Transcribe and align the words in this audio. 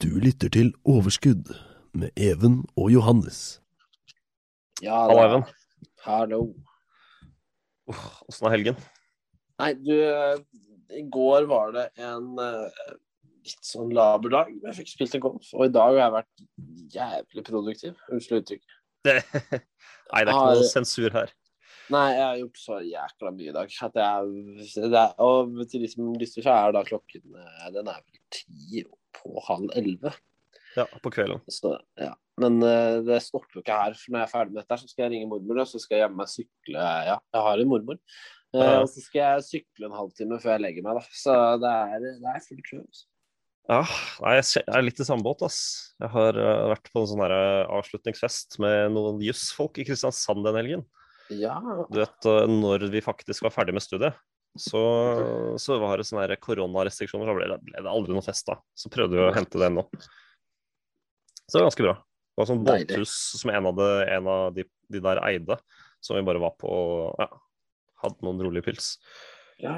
Du 0.00 0.14
lytter 0.16 0.48
til 0.48 0.70
Overskudd 0.88 1.50
med 1.92 2.08
Even 2.16 2.62
og 2.72 2.86
Johannes. 2.88 3.60
Ja, 4.80 4.96
Hallo. 4.96 5.16
Even. 5.20 5.42
Hallo. 6.06 6.38
Åssen 7.92 8.46
er 8.48 8.54
helgen? 8.54 8.78
Nei, 9.60 9.74
du, 9.76 9.92
eh, 9.92 10.38
i 10.96 11.02
går 11.12 11.44
var 11.50 11.74
det 11.74 11.82
en 12.00 12.30
eh, 12.40 12.86
litt 13.44 13.68
sånn 13.68 13.92
laber 13.92 14.32
dag. 14.32 14.54
Jeg 14.70 14.78
fikk 14.78 14.88
spilt 14.94 15.18
en 15.18 15.24
golf, 15.26 15.50
og 15.52 15.66
i 15.66 15.74
dag 15.74 15.92
har 15.92 16.00
jeg 16.00 16.14
vært 16.14 16.46
jævlig 16.96 17.44
produktiv. 17.50 18.00
Unnskyld 18.08 18.40
uttrykket. 18.40 18.78
Nei, 19.04 20.22
det 20.24 20.24
er 20.24 20.32
ikke 20.32 20.46
noe 20.62 20.70
sensur 20.70 21.12
her. 21.18 21.34
Nei, 21.92 22.06
jeg 22.14 22.24
har 22.24 22.40
gjort 22.40 22.62
så 22.62 22.80
jækla 22.86 23.34
mye 23.36 23.52
i 23.52 23.54
dag. 23.58 23.76
At 23.90 24.00
jeg, 24.00 24.80
det 24.80 25.04
er, 25.04 25.12
og 25.28 25.60
til 25.68 25.84
de 25.84 25.92
som 25.92 26.08
lyster, 26.16 26.48
så 26.48 26.56
er 26.56 26.74
da 26.78 26.86
klokken 26.88 27.36
eh, 27.36 27.68
Den 27.76 27.92
er 27.92 28.00
vel 28.00 28.24
ti 28.32 28.86
på 29.16 29.42
halv 29.48 29.70
elleve. 29.78 30.12
Ja, 30.76 30.84
på 31.02 31.10
kvelden. 31.10 31.40
Så, 31.50 31.74
ja. 31.98 32.12
Men 32.40 32.60
uh, 32.62 33.00
det 33.04 33.20
stopper 33.24 33.58
jo 33.58 33.62
ikke 33.64 33.76
her. 33.76 33.96
For 33.98 34.12
når 34.12 34.22
jeg 34.22 34.28
er 34.28 34.32
ferdig 34.34 34.54
med 34.54 34.62
dette, 34.62 34.78
så 34.80 34.90
skal 34.90 35.04
jeg 35.06 35.12
ringe 35.16 35.30
mormor, 35.30 35.62
og 35.64 35.68
så 35.70 35.80
skal 35.82 35.96
jeg 35.98 36.04
hjemme 36.06 36.20
meg 36.22 36.30
sykle 36.30 36.84
Ja, 37.10 37.16
jeg 37.18 37.46
har 37.46 37.62
en 37.62 37.72
mormor. 37.72 37.98
Uh, 38.50 38.58
Ja. 38.58 38.80
og 38.82 38.88
så 38.90 39.02
skal 39.04 39.20
jeg 39.20 39.46
sykle 39.46 39.86
en 39.86 39.94
halvtime 39.94 40.40
før 40.42 40.56
jeg 40.56 40.62
legger 40.64 40.86
meg, 40.86 40.98
da. 40.98 41.14
Så 41.14 41.34
det 41.62 41.70
er, 41.70 42.06
det 42.22 42.30
er 42.32 42.46
fullt 42.46 42.70
kjør. 42.70 42.86
altså. 42.86 43.04
Ja, 43.70 43.82
jeg 44.34 44.64
er 44.74 44.82
litt 44.82 45.02
i 45.02 45.06
samme 45.06 45.22
båt, 45.22 45.44
ass. 45.46 45.60
Jeg 46.02 46.10
har 46.14 46.38
uh, 46.38 46.70
vært 46.72 46.90
på 46.90 47.02
en 47.04 47.10
sånn 47.12 47.22
avslutningsfest 47.26 48.58
med 48.62 48.96
noen 48.96 49.20
jussfolk 49.22 49.78
i 49.78 49.86
Kristiansand 49.86 50.42
den 50.48 50.58
helgen. 50.58 50.88
Ja. 51.30 51.60
Du 51.92 52.00
vet, 52.00 52.26
når 52.50 52.88
vi 52.90 53.02
faktisk 53.04 53.44
var 53.46 53.54
ferdig 53.54 53.76
med 53.76 53.84
studiet, 53.84 54.16
så, 54.58 54.82
så 55.62 55.78
var 55.78 56.00
det 56.00 56.08
sånne 56.08 56.38
koronarestriksjoner, 56.42 57.28
så 57.28 57.36
ble 57.36 57.50
det, 57.52 57.58
ble 57.66 57.82
det 57.84 57.90
aldri 57.90 58.16
noe 58.16 58.24
fest 58.24 58.48
da. 58.50 58.58
Så 58.74 58.90
prøvde 58.92 59.18
vi 59.18 59.26
å 59.28 59.34
hente 59.34 59.60
det 59.60 59.68
ennå. 59.70 59.84
Så 61.46 61.54
det 61.54 61.60
var 61.60 61.68
ganske 61.68 61.86
bra. 61.86 61.94
Det 62.00 62.42
var 62.42 62.48
sånn 62.48 62.64
båthus 62.66 63.14
som 63.40 63.52
en 63.52 63.68
av, 63.70 63.76
det, 63.78 63.90
en 64.16 64.30
av 64.30 64.42
de, 64.56 64.64
de 64.90 65.02
der 65.04 65.20
eide, 65.26 65.58
som 66.02 66.18
vi 66.18 66.24
bare 66.26 66.42
var 66.42 66.54
på 66.58 66.70
og 66.70 67.20
ja, 67.20 67.28
hadde 68.04 68.26
noen 68.26 68.42
rolige 68.46 68.66
pils. 68.70 68.94
Ja. 69.60 69.76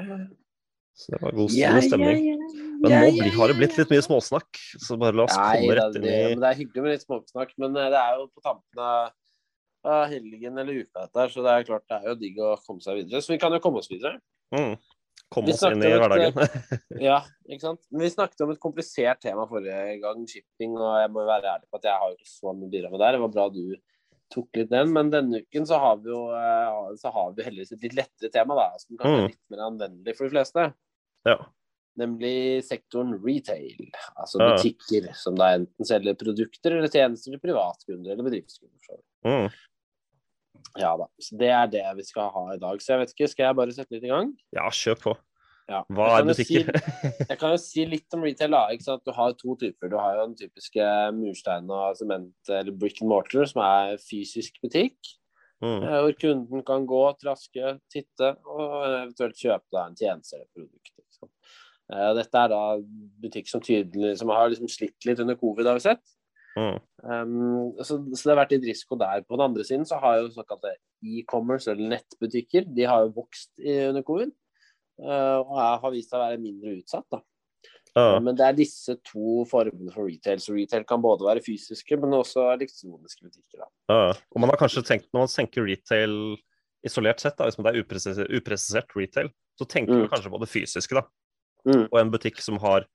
Så 0.93 1.15
det 1.15 1.21
var 1.23 1.33
god, 1.33 1.49
god 1.49 1.87
stemning. 1.87 2.27
ja, 2.29 2.37
ja, 2.37 2.59
Men 2.83 2.93
nå 2.93 3.09
blir, 3.17 3.33
har 3.39 3.49
det 3.49 3.57
blitt 3.57 3.77
litt 3.79 3.93
mye 3.93 4.05
småsnakk, 4.05 4.61
så 4.77 4.97
bare 5.01 5.17
la 5.17 5.25
oss 5.25 5.37
Nei, 5.39 5.63
komme 5.63 5.77
rett 5.79 5.97
inn 5.97 6.05
i 6.05 6.13
det 6.37 6.49
er 6.51 6.59
hyggelig 6.59 6.85
med 6.85 6.93
litt 6.93 7.05
småsnakk, 7.05 7.55
men 7.63 7.79
eh, 7.81 7.89
det 7.93 8.01
er 8.01 8.19
jo 8.19 8.27
på 8.29 8.43
tampen 8.45 8.83
av, 8.85 9.15
av 9.89 10.03
helgen 10.11 10.61
eller 10.61 10.83
uka 10.85 11.07
dette 11.07 11.23
her, 11.23 11.33
så 11.33 11.45
det 11.45 11.55
er 11.55 11.67
klart 11.71 11.87
det 11.89 11.97
er 11.97 12.11
jo 12.11 12.15
digg 12.21 12.37
å 12.45 12.53
komme 12.61 12.85
seg 12.85 13.01
videre. 13.01 13.23
Så 13.25 13.33
vi 13.33 13.39
kan 13.41 13.57
jo 13.57 13.61
komme 13.63 13.81
oss 13.81 13.89
videre. 13.89 14.21
Mm, 14.53 14.73
Komme 15.33 15.49
oss 15.49 15.63
inn 15.65 15.81
i 15.81 15.87
et, 15.89 15.95
hverdagen. 15.97 16.35
Ja, 17.07 17.15
ikke 17.49 17.63
sant. 17.65 17.81
Men 17.89 18.03
vi 18.05 18.11
snakket 18.13 18.43
om 18.45 18.51
et 18.53 18.59
komplisert 18.61 19.21
tema 19.23 19.47
forrige 19.49 19.95
gang, 20.03 20.19
shipping, 20.29 20.75
og 20.77 20.99
jeg 21.01 21.09
må 21.15 21.23
være 21.25 21.55
ærlig 21.55 21.65
på 21.73 21.79
at 21.79 21.87
jeg 21.89 22.01
har 22.03 22.13
ikke 22.13 22.29
så 22.29 22.53
mye 22.53 22.69
å 22.69 22.73
bidra 22.75 22.91
med 22.93 23.01
der. 23.01 23.17
Det 23.17 23.23
var 23.23 23.33
bra 23.33 23.47
du 23.55 23.63
tok 24.33 24.59
litt 24.61 24.69
den, 24.69 24.93
men 24.93 25.09
denne 25.13 25.41
uken 25.43 25.65
så 25.69 25.77
har 25.81 25.97
vi 26.01 26.09
jo 26.13 26.21
eh, 26.37 26.93
så 27.01 27.11
har 27.13 27.33
vi 27.37 27.43
heldigvis 27.45 27.73
et 27.75 27.83
litt 27.85 27.97
lettere 27.97 28.31
tema, 28.33 28.55
da, 28.57 28.69
som 28.81 28.97
kanskje 28.97 29.17
Mm. 29.17 29.25
er 29.25 29.33
litt 29.33 29.43
mer 29.53 29.65
anvendelig 29.67 30.15
for 30.17 30.25
de 30.29 30.33
fleste. 30.37 30.67
Ja. 31.29 31.35
Nemlig 32.01 32.63
sektoren 32.65 33.11
retail, 33.21 33.91
altså 34.17 34.39
Ja. 34.41 34.55
butikker 34.55 35.11
som 35.17 35.35
da 35.37 35.51
enten 35.57 35.85
selger 35.85 36.17
produkter 36.17 36.77
eller 36.77 36.89
tjenester 36.89 37.29
til 37.33 37.41
privatkunder 37.43 38.13
eller 38.15 38.25
bedriftskunder. 38.25 39.01
Mm. 39.25 39.49
Ja 40.79 40.95
da, 40.97 41.05
så 41.21 41.37
Det 41.37 41.51
er 41.53 41.67
det 41.69 41.83
vi 41.99 42.05
skal 42.07 42.31
ha 42.33 42.47
i 42.55 42.59
dag. 42.61 42.81
Så 42.81 42.93
jeg 42.93 43.03
vet 43.03 43.13
ikke, 43.13 43.29
skal 43.29 43.49
jeg 43.49 43.59
bare 43.59 43.75
sette 43.75 43.95
litt 43.95 44.07
i 44.07 44.11
gang? 44.13 44.33
ja, 44.55 44.69
kjør 44.73 44.99
på. 45.03 45.13
Ja. 45.69 45.79
Hva 45.95 46.09
er 46.11 46.25
kan 46.25 46.35
Si, 46.35 46.43
butikker? 46.43 46.79
Jeg 47.31 47.39
kan 47.39 47.53
jo 47.53 47.59
si 47.61 47.85
litt 47.87 48.15
om 48.15 48.23
retail. 48.25 48.51
da? 48.51 48.97
Du 49.05 49.11
har 49.15 49.35
to 49.39 49.55
typer. 49.59 49.89
Du 49.91 49.97
har 49.97 50.17
jo 50.17 50.25
den 50.27 50.37
typiske 50.41 50.87
murstein 51.15 51.69
og 51.71 51.97
sement, 51.99 52.35
eller 52.49 52.75
brick 52.75 52.99
and 53.01 53.11
mortar, 53.11 53.45
som 53.47 53.63
er 53.63 53.95
fysisk 54.03 54.59
butikk. 54.63 54.97
mm. 55.63 55.83
eh, 55.83 55.99
Hvor 56.03 56.17
kunden 56.19 56.65
kan 56.67 56.87
gå, 56.89 57.03
traske, 57.21 57.77
titte 57.93 58.33
og 58.43 58.73
eventuelt 58.89 59.39
kjøpe 59.39 59.69
da, 59.71 59.85
en 59.87 59.95
tjeneste 59.95 60.35
eller 60.35 60.49
produkt. 60.51 60.91
Liksom. 60.99 61.31
Dette 62.17 62.43
er 62.43 62.51
da 62.51 62.61
butikk 63.23 63.49
som 63.51 63.61
tydelig 63.63 64.17
som 64.19 64.31
har 64.33 64.49
liksom 64.51 64.67
slitt 64.71 65.07
litt 65.07 65.19
under 65.23 65.39
covid, 65.39 65.67
har 65.67 65.79
vi 65.79 65.87
sett. 65.87 66.03
Mm. 66.53 66.79
Um, 67.03 67.73
så, 67.81 67.97
så 68.13 68.27
det 68.27 68.31
har 68.31 68.39
vært 68.43 68.55
litt 68.55 68.67
risiko 68.69 68.97
der. 68.99 69.23
På 69.25 69.37
den 69.37 69.45
andre 69.49 69.65
siden 69.67 69.85
så 69.89 69.97
har 70.01 70.19
jo 70.21 70.31
såkalte 70.35 70.75
e-commerce, 71.03 71.71
eller 71.71 71.95
nettbutikker, 71.95 72.67
de 72.69 72.87
har 72.87 73.07
jo 73.07 73.13
vokst 73.17 73.51
i, 73.59 73.79
under 73.89 74.05
covid. 74.07 74.31
Uh, 75.01 75.39
og 75.41 75.57
har 75.57 75.93
vist 75.95 76.11
seg 76.11 76.19
å 76.19 76.25
være 76.27 76.41
mindre 76.41 76.75
utsatt. 76.77 77.07
da. 77.11 77.23
Uh. 77.97 78.17
Men 78.25 78.37
det 78.37 78.45
er 78.45 78.55
disse 78.57 78.95
to 79.05 79.43
formene 79.49 79.91
for 79.93 80.09
retail. 80.09 80.41
Så 80.41 80.55
retail 80.55 80.85
kan 80.89 81.01
både 81.01 81.25
være 81.27 81.43
fysiske, 81.45 81.97
men 82.01 82.15
også 82.17 82.47
elektroniske 82.53 83.25
butikker. 83.25 83.65
da. 83.65 83.69
Uh. 83.89 84.23
Og 84.33 84.41
man 84.41 84.53
har 84.53 84.61
kanskje 84.61 84.85
tenkt, 84.85 85.09
når 85.13 85.25
man 85.25 85.33
senker 85.33 85.65
retail 85.67 86.15
isolert 86.83 87.21
sett, 87.23 87.37
da, 87.37 87.47
hvis 87.47 87.55
det 87.55 87.69
er 87.71 87.79
upresisert, 87.79 88.31
upresisert 88.33 88.97
retail, 88.97 89.29
så 89.59 89.65
tenker 89.69 89.93
Mm. 89.93 89.99
man 90.03 90.09
kanskje 90.09 90.31
på 90.33 90.39
det 90.41 90.49
fysiske. 90.49 90.95
da. 90.95 91.03
Mm. 91.69 91.85
Og 91.91 91.99
en 91.99 92.11
butikk 92.11 92.41
som 92.41 92.57
har 92.59 92.85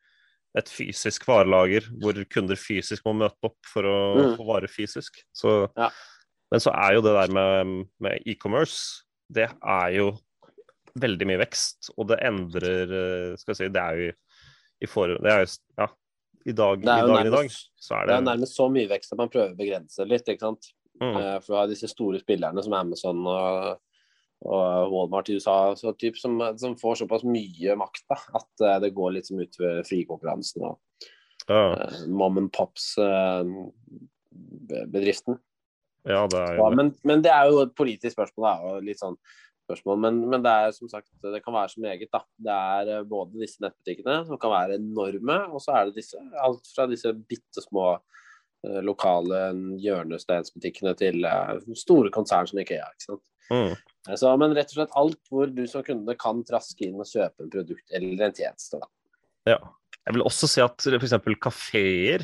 et 0.57 0.69
fysisk 0.69 1.27
varelager, 1.29 1.85
hvor 2.01 2.17
kunder 2.33 2.57
fysisk 2.57 3.05
må 3.05 3.15
møte 3.15 3.37
opp 3.45 3.57
for 3.67 3.83
å 3.83 3.99
Mm. 4.17 4.37
få 4.37 4.47
varer 4.47 4.69
fysisk. 4.69 5.23
Så, 5.35 5.71
Ja. 5.77 5.91
Men 6.51 6.61
så 6.61 6.73
er 6.73 6.95
jo 6.95 7.03
det 7.03 7.13
der 7.13 7.33
med, 7.33 7.89
med 8.01 8.23
e-commerce, 8.27 9.03
det 9.31 9.51
er 9.63 9.91
jo 9.93 10.19
veldig 10.99 11.27
mye 11.27 11.39
vekst. 11.45 11.91
Og 11.99 12.09
det 12.09 12.21
endrer 12.25 12.89
eh, 13.33 13.37
Skal 13.37 13.53
jeg 13.53 13.57
si, 13.57 13.69
det 13.69 13.83
er 13.83 13.97
jo 13.99 14.13
i, 14.81 14.87
forhold. 14.87 15.23
Det 15.23 15.31
er 15.33 15.45
jo 15.45 15.53
Ja. 15.79 15.87
I 16.47 16.53
dag, 16.53 16.79
i 16.79 16.81
Det 16.81 16.89
er 16.89 17.01
jo 17.07 17.15
i 17.19 17.23
dag 17.25 17.35
nærmest- 17.45 17.69
så 17.79 17.95
er 18.01 18.07
Det 18.07 18.09
det 18.09 18.17
er 18.17 18.37
nærmest 18.37 18.57
så 18.57 18.71
mye 18.73 18.89
vekst 18.89 19.13
at 19.13 19.19
man 19.19 19.29
prøver 19.29 19.53
å 19.53 19.59
begrense 19.59 19.97
det 19.99 20.09
litt. 20.09 20.27
ikke 20.27 20.41
sant? 20.41 20.73
mm, 21.01 21.17
Eh, 21.17 21.39
For 21.41 21.53
du 21.53 21.57
har 21.59 21.67
disse 21.69 21.89
store 21.89 22.19
spillerne 22.21 22.63
som 22.65 22.73
Amazon 22.73 23.27
og, 23.27 23.79
og 24.47 24.93
Walmart 24.93 25.29
i 25.29 25.35
USA 25.39 25.75
så 25.79 25.93
typ, 25.99 26.17
som, 26.19 26.57
som 26.61 26.77
får 26.79 26.95
såpass 27.03 27.25
mye 27.27 27.75
makt 27.79 28.05
da, 28.11 28.17
at 28.39 28.53
uh, 28.63 28.81
det 28.85 28.95
går 28.95 29.11
litt 29.17 29.27
som 29.27 29.41
utover 29.41 29.83
frikonkurransen 29.89 30.61
og 30.69 30.75
ja, 31.49 31.63
uh, 31.75 32.07
mom 32.07 32.39
and 32.39 32.51
pops-bedriften. 32.55 35.35
ja, 36.07 36.27
det 36.31 36.39
er 36.39 36.55
jo 36.55 36.59
Ja, 36.63 36.69
men, 36.71 36.95
men 37.09 37.23
det 37.25 37.33
er 37.35 37.45
jo 37.51 37.63
et 37.65 37.75
politisk 37.79 38.13
spørsmål, 38.15 38.45
da, 38.47 38.55
og 38.69 38.75
litt 38.87 39.01
sånn 39.03 39.19
spørsmål. 39.69 39.97
Men, 40.05 40.15
men 40.33 40.41
det 40.45 40.53
er 40.53 40.73
som 40.77 40.89
sagt, 40.91 41.09
det 41.23 41.43
kan 41.45 41.57
være 41.57 41.71
som 41.75 41.85
eget. 41.91 42.11
da. 42.15 42.21
Det 42.47 42.55
er 42.55 42.83
eh, 42.95 43.09
både 43.09 43.41
disse 43.43 43.59
nettbutikkene, 43.65 44.17
som 44.29 44.37
kan 44.41 44.51
være 44.55 44.73
enorme, 44.81 45.39
og 45.53 45.59
så 45.65 45.71
er 45.77 45.83
det 45.89 45.95
disse, 46.01 46.17
alt 46.41 46.65
fra 46.73 46.85
disse 46.89 47.11
bitte 47.29 47.61
små 47.67 47.87
eh, 47.99 48.81
lokale 48.87 49.39
hjørnesteinsbutikkene 49.83 50.93
til 51.01 51.17
eh, 51.29 51.55
store 51.77 52.11
konsern 52.15 52.47
som 52.49 52.61
Ikea. 52.63 52.89
ikke 52.95 53.09
sant? 53.11 53.25
Mm, 53.53 53.53
Eh, 53.53 53.75
Så, 54.07 54.31
men 54.41 54.55
rett 54.57 54.71
og 54.73 54.79
slett 54.79 54.95
alt 54.97 55.33
hvor 55.33 55.51
du 55.53 55.65
som 55.69 55.85
kunde 55.85 56.15
kan 56.21 56.41
traske 56.47 56.87
inn 56.87 57.01
og 57.01 57.09
kjøpe 57.09 57.45
en 57.45 57.51
produkt 57.53 57.97
eller 57.97 58.29
en 58.29 58.37
tjeneste. 58.37 58.81
da. 58.81 58.89
ja. 59.55 59.59
Jeg 60.09 60.17
vil 60.17 60.25
også 60.25 60.49
si 60.49 60.63
at 60.65 60.87
f.eks. 60.97 61.17
kafeer, 61.43 62.23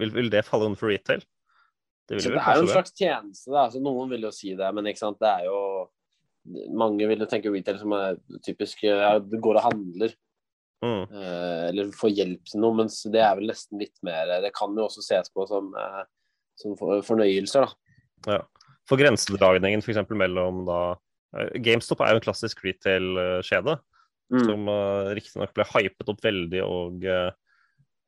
vil, 0.00 0.12
vil 0.14 0.30
det 0.32 0.46
falle 0.46 0.70
under 0.70 0.80
for 0.80 0.88
retail? 0.88 1.20
Det 2.08 2.22
det 2.22 2.30
er 2.32 2.56
jo 2.56 2.64
en 2.64 2.70
slags 2.70 2.94
tjeneste, 2.96 3.50
da. 3.52 3.66
Så 3.68 3.82
noen 3.84 4.08
vil 4.08 4.24
jo 4.24 4.30
si 4.32 4.54
det, 4.56 4.68
men 4.72 4.88
ikke 4.88 5.02
sant? 5.02 5.20
det 5.20 5.28
er 5.28 5.48
jo 5.50 5.60
Mange 6.72 7.04
vil 7.10 7.20
jo 7.20 7.26
tenke 7.28 7.50
retail 7.52 7.76
som 7.76 7.92
er 7.92 8.16
typisk 8.46 8.86
ja, 8.86 9.18
Du 9.20 9.34
går 9.42 9.58
og 9.58 9.66
handler, 9.66 10.14
Mm, 10.78 11.10
eh, 11.10 11.68
eller 11.68 11.90
får 11.90 12.12
hjelp 12.14 12.44
til 12.46 12.62
noe, 12.62 12.76
mens 12.78 13.00
det 13.10 13.18
er 13.18 13.32
vel 13.34 13.50
nesten 13.50 13.80
litt 13.82 13.96
mer 14.06 14.30
Det 14.44 14.52
kan 14.54 14.76
jo 14.78 14.84
også 14.84 15.02
ses 15.02 15.30
på 15.34 15.42
som, 15.50 15.72
eh, 15.74 16.04
som 16.54 16.76
for, 16.78 17.02
fornøyelser, 17.02 17.66
da. 17.66 18.38
ja. 18.38 18.68
For 18.86 19.00
grensedragningen 19.00 19.82
f.eks. 19.82 20.04
mellom 20.14 20.62
da 20.68 20.78
eh, 20.92 21.00
GameStop 21.36 22.00
er 22.00 22.14
jo 22.14 22.20
en 22.20 22.24
klassisk 22.24 22.62
retail-kjede. 22.64 23.78
Mm. 24.28 24.42
som 24.44 24.66
uh, 24.68 25.08
riktignok 25.16 25.54
ble 25.56 25.64
hypet 25.70 26.10
opp 26.12 26.18
veldig 26.20 26.58
og 26.60 27.04
uh, 27.08 27.30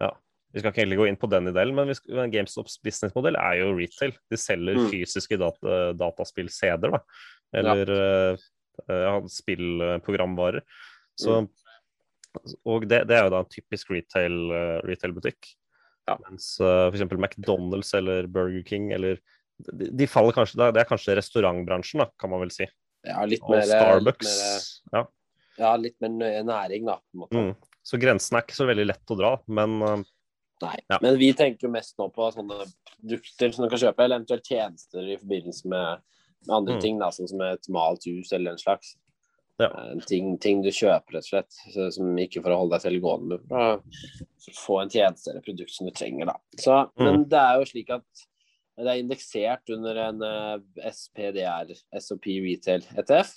ja, 0.03 0.11
Vi 0.53 0.61
skal 0.61 0.69
ikke 0.69 0.83
egentlig 0.83 0.99
gå 0.99 1.07
inn 1.09 1.17
på 1.17 1.31
den 1.33 1.49
i 1.49 1.55
delen, 1.57 1.73
men, 1.79 1.95
skal, 1.97 2.13
men 2.19 2.33
GameStops 2.35 2.77
businessmodell 2.85 3.39
er 3.41 3.61
jo 3.63 3.71
retail. 3.79 4.13
De 4.29 4.41
selger 4.41 4.77
Mm. 4.77 4.89
fysiske 4.93 5.39
dat 5.41 5.57
dataspill-CD-er, 5.97 6.97
da. 6.97 7.01
Eller 7.57 7.93
ja. 7.95 8.35
uh, 9.17 9.31
spillprogramvarer. 9.33 10.61
Så 11.19 11.41
Og 12.69 12.85
det, 12.89 13.03
det 13.09 13.17
er 13.17 13.25
jo 13.27 13.33
da 13.33 13.41
en 13.43 13.51
typisk 13.51 13.91
retail, 13.91 14.37
retail-butikk. 14.87 15.55
Ja. 16.09 16.19
Mens 16.27 16.53
uh, 16.63 16.89
f.eks. 16.91 17.07
McDonald's 17.17 17.95
eller 17.97 18.29
Burger 18.31 18.63
King 18.67 18.93
eller 18.97 19.19
de, 19.61 19.91
de 19.93 20.07
faller 20.09 20.37
kanskje, 20.37 20.61
Det 20.73 20.81
er 20.83 20.89
kanskje 20.89 21.17
restaurantbransjen, 21.19 22.05
da, 22.05 22.11
kan 22.21 22.33
man 22.33 22.45
vel 22.45 22.53
si. 22.55 22.69
Ja, 23.07 23.25
litt 23.25 23.43
Og 23.43 23.51
mer, 23.55 23.63
Starbucks. 23.69 24.27
Litt 24.27 24.93
mer, 24.93 25.01
Ja. 25.01 25.05
ja, 25.59 25.77
litt 25.77 25.97
mer 26.01 26.43
næring, 26.45 26.85
da. 26.87 26.97
på 27.01 27.15
en 27.17 27.21
måte. 27.25 27.37
Mm. 27.37 27.55
Så 27.83 27.99
grensen 28.01 28.37
er 28.37 28.43
ikke 28.45 28.59
så 28.59 28.67
veldig 28.69 28.87
lett 28.91 29.11
å 29.15 29.17
dra, 29.19 29.35
men 29.49 29.83
uh, 29.83 30.03
Nei. 30.61 30.77
Ja. 30.93 30.99
Men 31.01 31.17
vi 31.17 31.31
tenker 31.33 31.65
jo 31.69 31.71
mest 31.73 31.97
nå 31.97 32.11
på 32.13 32.27
sånne 32.35 32.67
produkter 33.01 33.53
som 33.57 33.65
du 33.65 33.71
kan 33.73 33.81
kjøpe, 33.81 34.05
eller 34.05 34.19
eventuelt 34.21 34.45
tjenester 34.45 35.07
i 35.09 35.17
forbindelse 35.17 35.65
med, 35.73 36.03
med 36.47 36.57
andre 36.59 36.75
Mm. 36.77 36.81
ting, 36.85 36.99
da, 37.01 37.09
sånn 37.17 37.29
som 37.31 37.41
et 37.47 37.69
malt 37.73 38.05
hus 38.05 38.33
eller 38.37 38.53
en 38.53 38.59
slags. 38.61 38.97
Ja. 39.61 39.69
Eh, 39.73 40.01
Ting, 40.09 40.37
ting 40.39 40.61
du 40.63 40.69
kjøper, 40.69 41.17
rett 41.17 41.25
og 41.25 41.31
slett, 41.31 41.57
så, 41.73 41.89
som 41.93 42.13
ikke 42.21 42.43
for 42.45 42.53
å 42.53 42.59
holde 42.61 42.77
deg 42.77 42.85
selv 42.85 43.01
gående, 43.05 43.39
men 43.49 43.81
for 44.45 44.53
å 44.53 44.61
få 44.61 44.79
en 44.83 44.93
tjeneste 44.93 45.31
eller 45.33 45.41
produkt 45.45 45.71
som 45.73 45.89
du 45.89 45.93
trenger. 45.97 46.27
da. 46.27 46.37
Så, 46.61 46.77
Men 47.01 47.25
det 47.29 47.41
er 47.41 47.59
jo 47.61 47.65
slik 47.73 47.91
at 47.97 48.27
det 48.79 48.89
er 48.93 49.01
indeksert 49.03 49.71
under 49.75 49.97
en 50.07 50.23
eh, 50.23 50.91
SPDR, 50.93 51.73
SOP 52.01 52.25
Retail 52.45 52.85
ETF. 52.97 53.33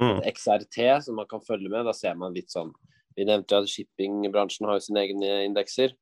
mm, 0.00 0.22
XRT 0.32 1.02
som 1.04 1.16
man 1.16 1.26
kan 1.28 1.40
følge 1.44 1.68
med. 1.68 1.84
Da 1.84 1.92
ser 1.92 2.14
man 2.14 2.32
litt 2.34 2.50
sånn 2.50 2.72
Vi 3.16 3.24
nevnte 3.26 3.58
at 3.58 3.68
shippingbransjen 3.68 4.64
har 4.66 4.78
jo 4.78 4.84
sine 4.86 5.02
egne 5.04 5.44
indekser. 5.44 5.92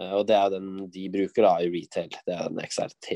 eh, 0.00 0.12
Og 0.18 0.26
det 0.26 0.34
er 0.36 0.50
den 0.50 0.90
de 0.90 1.08
bruker 1.08 1.42
da 1.46 1.54
i 1.60 1.68
retail. 1.70 2.08
Det 2.26 2.34
er 2.34 2.48
den 2.48 2.58
XRT. 2.64 3.10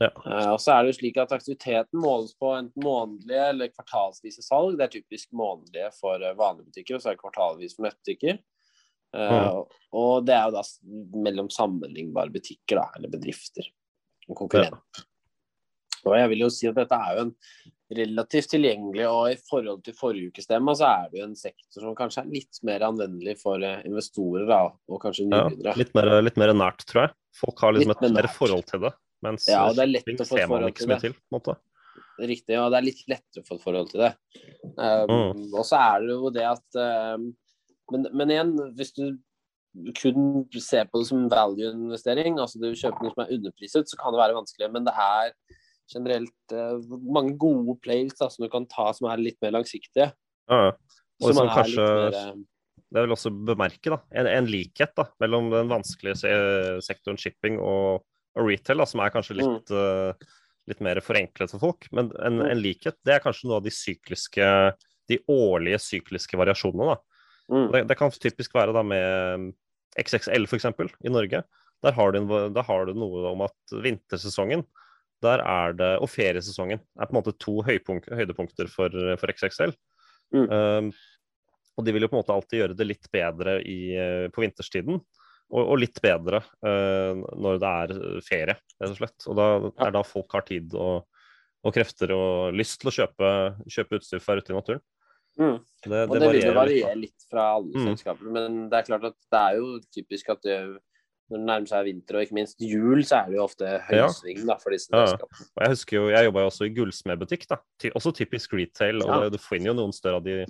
Ja. 0.00 0.08
Eh, 0.08 0.48
Og 0.52 0.58
så 0.58 0.72
er 0.74 0.82
det 0.82 0.92
jo 0.94 0.98
slik 1.00 1.16
at 1.22 1.30
aktiviteten 1.36 2.00
måles 2.02 2.34
på 2.34 2.50
enten 2.58 2.82
månedlige 2.82 3.44
eller 3.52 3.68
kvartalsvise 3.70 4.42
salg. 4.42 4.76
Det 4.76 4.84
er 4.88 4.96
typisk 5.00 5.28
månedlige 5.32 5.92
for 6.00 6.18
vanlige 6.34 6.66
butikker, 6.72 6.96
og 6.96 7.00
så 7.04 7.10
er 7.12 7.14
det 7.14 7.22
kvartalvis 7.22 7.76
for 7.76 7.86
nettbutikker. 7.86 8.40
Eh, 9.14 9.62
Og 9.92 10.24
det 10.26 10.34
er 10.34 10.48
jo 10.50 10.56
da 10.56 10.62
mellom 11.22 11.48
sammenlignbare 11.52 12.32
butikker, 12.32 12.80
da, 12.80 12.88
eller 12.96 13.08
bedrifter. 13.12 13.68
Og 14.32 14.58
Ja. 14.58 15.04
Og 16.02 16.16
jeg 16.18 16.32
vil 16.32 16.42
jo 16.42 16.50
si 16.50 16.66
at 16.66 16.74
dette 16.74 16.98
er 16.98 17.18
jo 17.18 17.24
en 17.28 17.32
relativt 17.92 18.50
tilgjengelig, 18.54 19.04
og 19.06 19.32
i 19.32 19.38
forhold 19.48 19.82
til 19.86 19.94
forrige 19.94 20.32
ukes 20.32 20.48
tema, 20.48 20.74
så 20.78 20.88
er 20.88 21.10
det 21.12 21.20
jo 21.20 21.26
en 21.28 21.36
sektor 21.38 21.84
som 21.84 21.96
kanskje 21.98 22.24
er 22.24 22.30
litt 22.32 22.60
mer 22.66 22.84
anvendelig 22.88 23.36
for 23.42 23.62
eh, 23.62 23.82
investorer, 23.88 24.46
da, 24.48 24.62
og 24.88 25.02
kanskje 25.02 25.28
ja, 25.28 25.44
litt, 25.78 25.92
mer, 25.94 26.10
litt 26.24 26.40
mer 26.40 26.54
nært, 26.56 26.86
tror 26.88 27.04
jeg. 27.04 27.14
Folk 27.38 27.62
har 27.64 27.76
liksom 27.76 27.92
Litt 27.92 28.06
et 28.08 28.16
mer 28.16 28.30
forhold 28.32 28.64
til 28.68 28.82
det. 28.86 28.94
Mens 29.22 29.46
Ja, 29.46 29.66
det 29.76 29.84
er 29.84 29.92
lett 29.92 30.08
å 30.24 30.26
få 30.26 30.40
et 30.40 30.50
forhold 30.50 30.74
til 30.80 30.90
det. 30.90 30.98
til. 31.04 31.14
en. 31.36 31.60
Riktig, 32.22 32.56
og 32.58 32.72
det 32.72 32.78
er 32.78 32.86
litt 32.88 33.04
lettere 33.08 33.44
å 33.44 33.46
få 33.46 33.58
et 33.58 33.66
forhold 33.66 33.92
til 33.92 34.02
det. 34.02 34.10
Um, 34.76 35.44
Og 35.52 35.62
så 35.68 35.78
er 35.78 36.02
det 36.02 36.16
jo 36.16 36.32
det 36.34 36.48
at 36.48 36.80
um, 37.14 37.30
men, 37.92 38.08
men 38.16 38.32
igjen, 38.32 38.52
hvis 38.78 38.92
du 38.96 39.04
kun 39.96 40.44
ser 40.60 40.88
på 40.90 41.00
det 41.00 41.08
som 41.08 41.28
value-investering, 41.32 42.38
altså 42.42 42.60
du 42.60 42.70
kjøper 42.76 43.06
noe 43.06 43.14
som 43.14 43.24
er 43.24 43.34
underpriset, 43.38 43.88
så 43.88 43.98
kan 44.00 44.12
det 44.14 44.20
være 44.20 44.36
vanskelig. 44.36 44.70
Men 44.74 44.88
det 44.88 44.94
er 45.00 45.32
generelt 45.92 46.54
uh, 46.56 46.78
mange 47.02 47.34
gode 47.40 47.78
plays 47.84 48.14
da, 48.18 48.28
som 48.32 48.44
du 48.44 48.50
kan 48.52 48.66
ta 48.70 48.90
som 48.96 49.08
er 49.10 49.22
litt 49.22 49.38
mer 49.44 49.54
langsiktige. 49.56 50.12
Ja, 50.50 50.60
ja. 50.68 50.72
Og 51.22 51.28
Som 51.28 51.38
som 51.38 51.48
er 51.48 51.54
kanskje 51.56 51.86
litt 51.86 52.16
mer, 52.16 52.32
uh, 52.32 52.46
Det 52.92 53.04
vil 53.04 53.14
også 53.14 53.32
bemerke 53.32 53.92
da, 53.94 53.98
en, 54.20 54.28
en 54.28 54.48
likhet 54.50 54.92
da, 54.98 55.06
mellom 55.22 55.48
den 55.52 55.70
vanskelige 55.72 56.18
se 56.20 56.32
sektoren 56.84 57.16
shipping 57.20 57.56
og, 57.56 58.02
og 58.36 58.48
retail, 58.48 58.82
da, 58.82 58.86
som 58.88 59.00
er 59.00 59.12
kanskje 59.14 59.38
litt, 59.38 59.72
eh, 59.72 60.26
litt 60.68 60.82
mer 60.84 61.00
forenklet 61.00 61.54
for 61.54 61.62
folk. 61.70 61.88
Men 61.96 62.10
en, 62.20 62.36
Mm. 62.42 62.50
en 62.50 62.60
likhet 62.60 62.98
det 63.08 63.14
er 63.14 63.24
kanskje 63.24 63.48
noe 63.48 63.62
av 63.62 63.64
de 63.64 63.72
sykliske, 63.72 64.50
de 65.08 65.18
årlige 65.24 65.80
sykliske 65.80 66.36
variasjonene. 66.36 66.92
da. 66.92 67.22
mm, 67.48 67.72
Det, 67.72 67.82
det 67.88 67.96
kan 67.96 68.12
typisk 68.12 68.52
være 68.60 68.76
da 68.76 68.82
med 68.84 69.54
XXL 70.00 70.46
f.eks. 70.48 70.68
i 71.04 71.12
Norge. 71.12 71.42
Der 71.82 71.96
har, 71.96 72.14
du 72.14 72.32
der 72.54 72.64
har 72.66 72.86
du 72.86 72.94
noe 72.94 73.26
om 73.32 73.42
at 73.48 73.74
vintersesongen 73.84 74.64
der 75.22 75.42
er 75.46 75.74
det, 75.78 75.90
og 76.02 76.10
feriesesongen 76.10 76.80
er 76.80 77.08
på 77.08 77.14
en 77.14 77.20
måte 77.20 77.34
to 77.38 77.60
høydepunkter 77.62 78.70
for, 78.70 78.94
for 79.20 79.32
XXL. 79.32 79.74
Mm. 80.34 80.46
Um, 80.48 80.88
og 81.78 81.86
de 81.86 81.94
vil 81.94 82.04
jo 82.04 82.10
på 82.10 82.18
en 82.18 82.22
måte 82.24 82.34
alltid 82.34 82.58
gjøre 82.58 82.76
det 82.76 82.88
litt 82.88 83.06
bedre 83.12 83.60
i, 83.62 83.94
på 84.34 84.42
vinterstiden. 84.44 84.98
Og, 85.52 85.62
og 85.62 85.78
litt 85.82 85.98
bedre 86.02 86.40
uh, 86.64 87.22
når 87.38 87.60
det 87.62 87.70
er 87.70 87.94
ferie, 88.24 88.56
rett 88.80 88.90
og 88.90 88.98
slett. 88.98 89.28
Og 89.28 89.38
da 89.38 89.48
er 89.86 89.94
da 89.94 90.04
folk 90.06 90.34
har 90.34 90.46
tid 90.48 90.74
og, 90.74 91.06
og 91.62 91.76
krefter 91.76 92.14
og 92.16 92.56
lyst 92.56 92.80
til 92.82 92.90
å 92.90 92.96
kjøpe, 92.98 93.32
kjøpe 93.70 94.00
utstyr 94.00 94.24
være 94.24 94.42
ute 94.42 94.54
i 94.54 94.58
naturen. 94.58 94.84
Mm. 95.38 95.58
Det, 95.82 96.00
Og 96.08 96.14
det, 96.14 96.30
vil 96.30 96.44
jo 96.44 96.54
variere 96.54 96.94
litt 96.98 97.24
fra 97.30 97.48
alle 97.56 97.72
Mm. 97.74 97.86
selskaper, 97.90 98.32
men 98.32 98.68
det 98.70 98.78
er 98.78 98.88
klart 98.90 99.04
at 99.10 99.16
det 99.32 99.40
er 99.40 99.56
jo 99.58 99.80
typisk 99.94 100.28
at 100.30 100.42
det, 100.46 100.58
når 101.32 101.38
det 101.38 101.46
nærmer 101.48 101.70
seg 101.70 101.84
vinter 101.88 102.18
og 102.18 102.22
ikke 102.26 102.36
minst 102.36 102.60
jul, 102.60 103.00
så 103.08 103.22
er 103.22 103.30
det 103.32 103.38
jo 103.38 103.44
ofte 103.46 103.70
høysving 103.88 104.44
da, 104.46 104.58
for 104.60 104.70
disse 104.74 104.92
selskapene. 104.92 105.46
Ja. 105.48 105.64
jeg 105.64 105.74
husker 105.74 105.96
jo, 105.96 106.04
jeg 106.12 106.28
jobba 106.28 106.44
jo 106.44 106.50
også 106.52 106.68
i 106.68 106.74
gullsmedbutikk, 106.76 107.46
da. 107.48 107.58
Også 107.96 108.12
typisk 108.14 108.52
retail. 108.58 109.02
Og 109.02 109.08
Ja. 109.08 109.20
det, 109.24 109.32
du 109.32 109.38
finner 109.42 109.72
jo 109.72 109.78
noen 109.80 109.92
større 109.96 110.20
av 110.20 110.24
de 110.24 110.44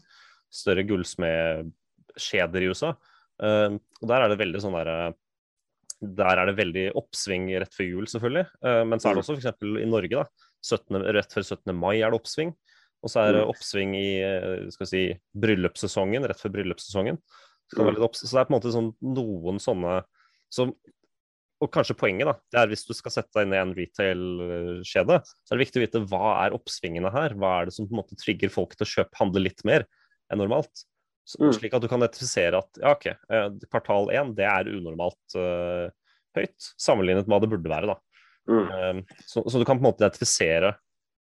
større 0.53 0.85
gullsmedkjeder 0.85 2.63
i 2.63 2.71
USA. 2.73 2.93
Uh, 3.43 3.79
og 4.03 4.09
der 4.11 4.23
er 4.23 4.29
det 4.29 4.39
veldig 4.39 4.61
sånn 4.63 4.77
derre 4.77 5.15
Der 6.03 6.39
er 6.39 6.47
det 6.51 6.57
veldig 6.59 6.85
oppsving 6.99 7.47
rett 7.63 7.73
før 7.73 7.87
jul, 7.87 8.07
selvfølgelig. 8.11 8.49
Eh, 8.67 8.81
men 8.91 8.99
så 8.99 9.09
er 9.09 9.15
det 9.15 9.23
også 9.23 9.37
f.eks. 9.39 9.63
i 9.63 9.87
Norge, 9.87 10.11
da. 10.11 10.25
17, 10.67 10.99
rett 11.15 11.31
før 11.31 11.45
17. 11.47 11.71
mai 11.79 12.01
er 12.03 12.11
det 12.11 12.19
oppsving. 12.19 12.51
Og 13.03 13.11
så 13.11 13.21
er 13.27 13.33
det 13.35 13.43
Mm. 13.43 13.51
oppsving 13.51 13.95
i 13.99 14.09
eh, 14.23 14.71
skal 14.71 14.87
vi 14.87 14.91
si, 14.91 15.21
bryllupssesongen, 15.35 16.27
rett 16.29 16.39
før 16.41 16.53
bryllupssesongen. 16.55 17.19
Så, 17.73 17.77
det 17.83 17.99
Mm. 17.99 18.09
så 18.13 18.31
det 18.31 18.41
er 18.41 18.45
på 18.47 18.53
en 18.53 18.61
måte 18.61 18.73
sånn, 18.73 18.95
noen 19.03 19.59
sånne 19.59 20.05
som 20.53 20.75
og 21.63 21.71
kanskje 21.71 21.95
poenget 21.95 22.27
da, 22.27 22.33
det 22.51 22.59
er 22.59 22.67
hvis 22.73 22.85
du 22.89 22.93
skal 22.93 23.13
sette 23.15 23.31
deg 23.39 23.47
inn 23.47 23.53
i 23.55 23.61
en 23.63 23.73
retail-kjede, 23.75 25.19
så 25.23 25.53
er 25.53 25.59
det 25.59 25.63
viktig 25.67 25.79
å 25.79 25.85
vite 25.87 26.01
hva 26.11 26.31
er 26.47 26.57
oppsvingene 26.57 27.13
her. 27.15 27.37
Hva 27.39 27.61
er 27.61 27.67
det 27.67 27.75
som 27.77 27.87
på 27.87 27.95
en 27.95 28.01
måte 28.03 28.19
trigger 28.19 28.51
folk 28.51 28.75
til 28.75 28.85
å 28.85 28.91
kjøpe, 28.91 29.15
handle 29.21 29.45
litt 29.45 29.63
mer 29.65 29.87
enn 30.33 30.39
normalt. 30.43 30.85
Så, 31.25 31.39
Mm. 31.39 31.53
Slik 31.55 31.75
at 31.75 31.83
du 31.83 31.87
kan 31.87 32.03
identifisere 32.03 32.59
at 32.59 32.81
ja, 32.83 32.91
ok, 32.97 33.07
eh, 33.07 33.49
kvartal 33.71 34.11
én 34.11 34.35
det 34.35 34.45
er 34.45 34.65
unormalt 34.75 35.37
uh, 35.39 35.87
høyt, 36.35 36.59
sammenlignet 36.77 37.29
med 37.29 37.37
hva 37.37 37.41
det 37.41 37.51
burde 37.53 37.71
være. 37.71 37.87
da. 37.87 37.97
Mm. 38.51 38.99
Um, 38.99 39.07
så, 39.25 39.45
så 39.47 39.59
du 39.61 39.65
kan 39.65 39.79
på 39.79 39.87
en 39.87 39.93
måte 39.93 40.03
identifisere 40.03 40.75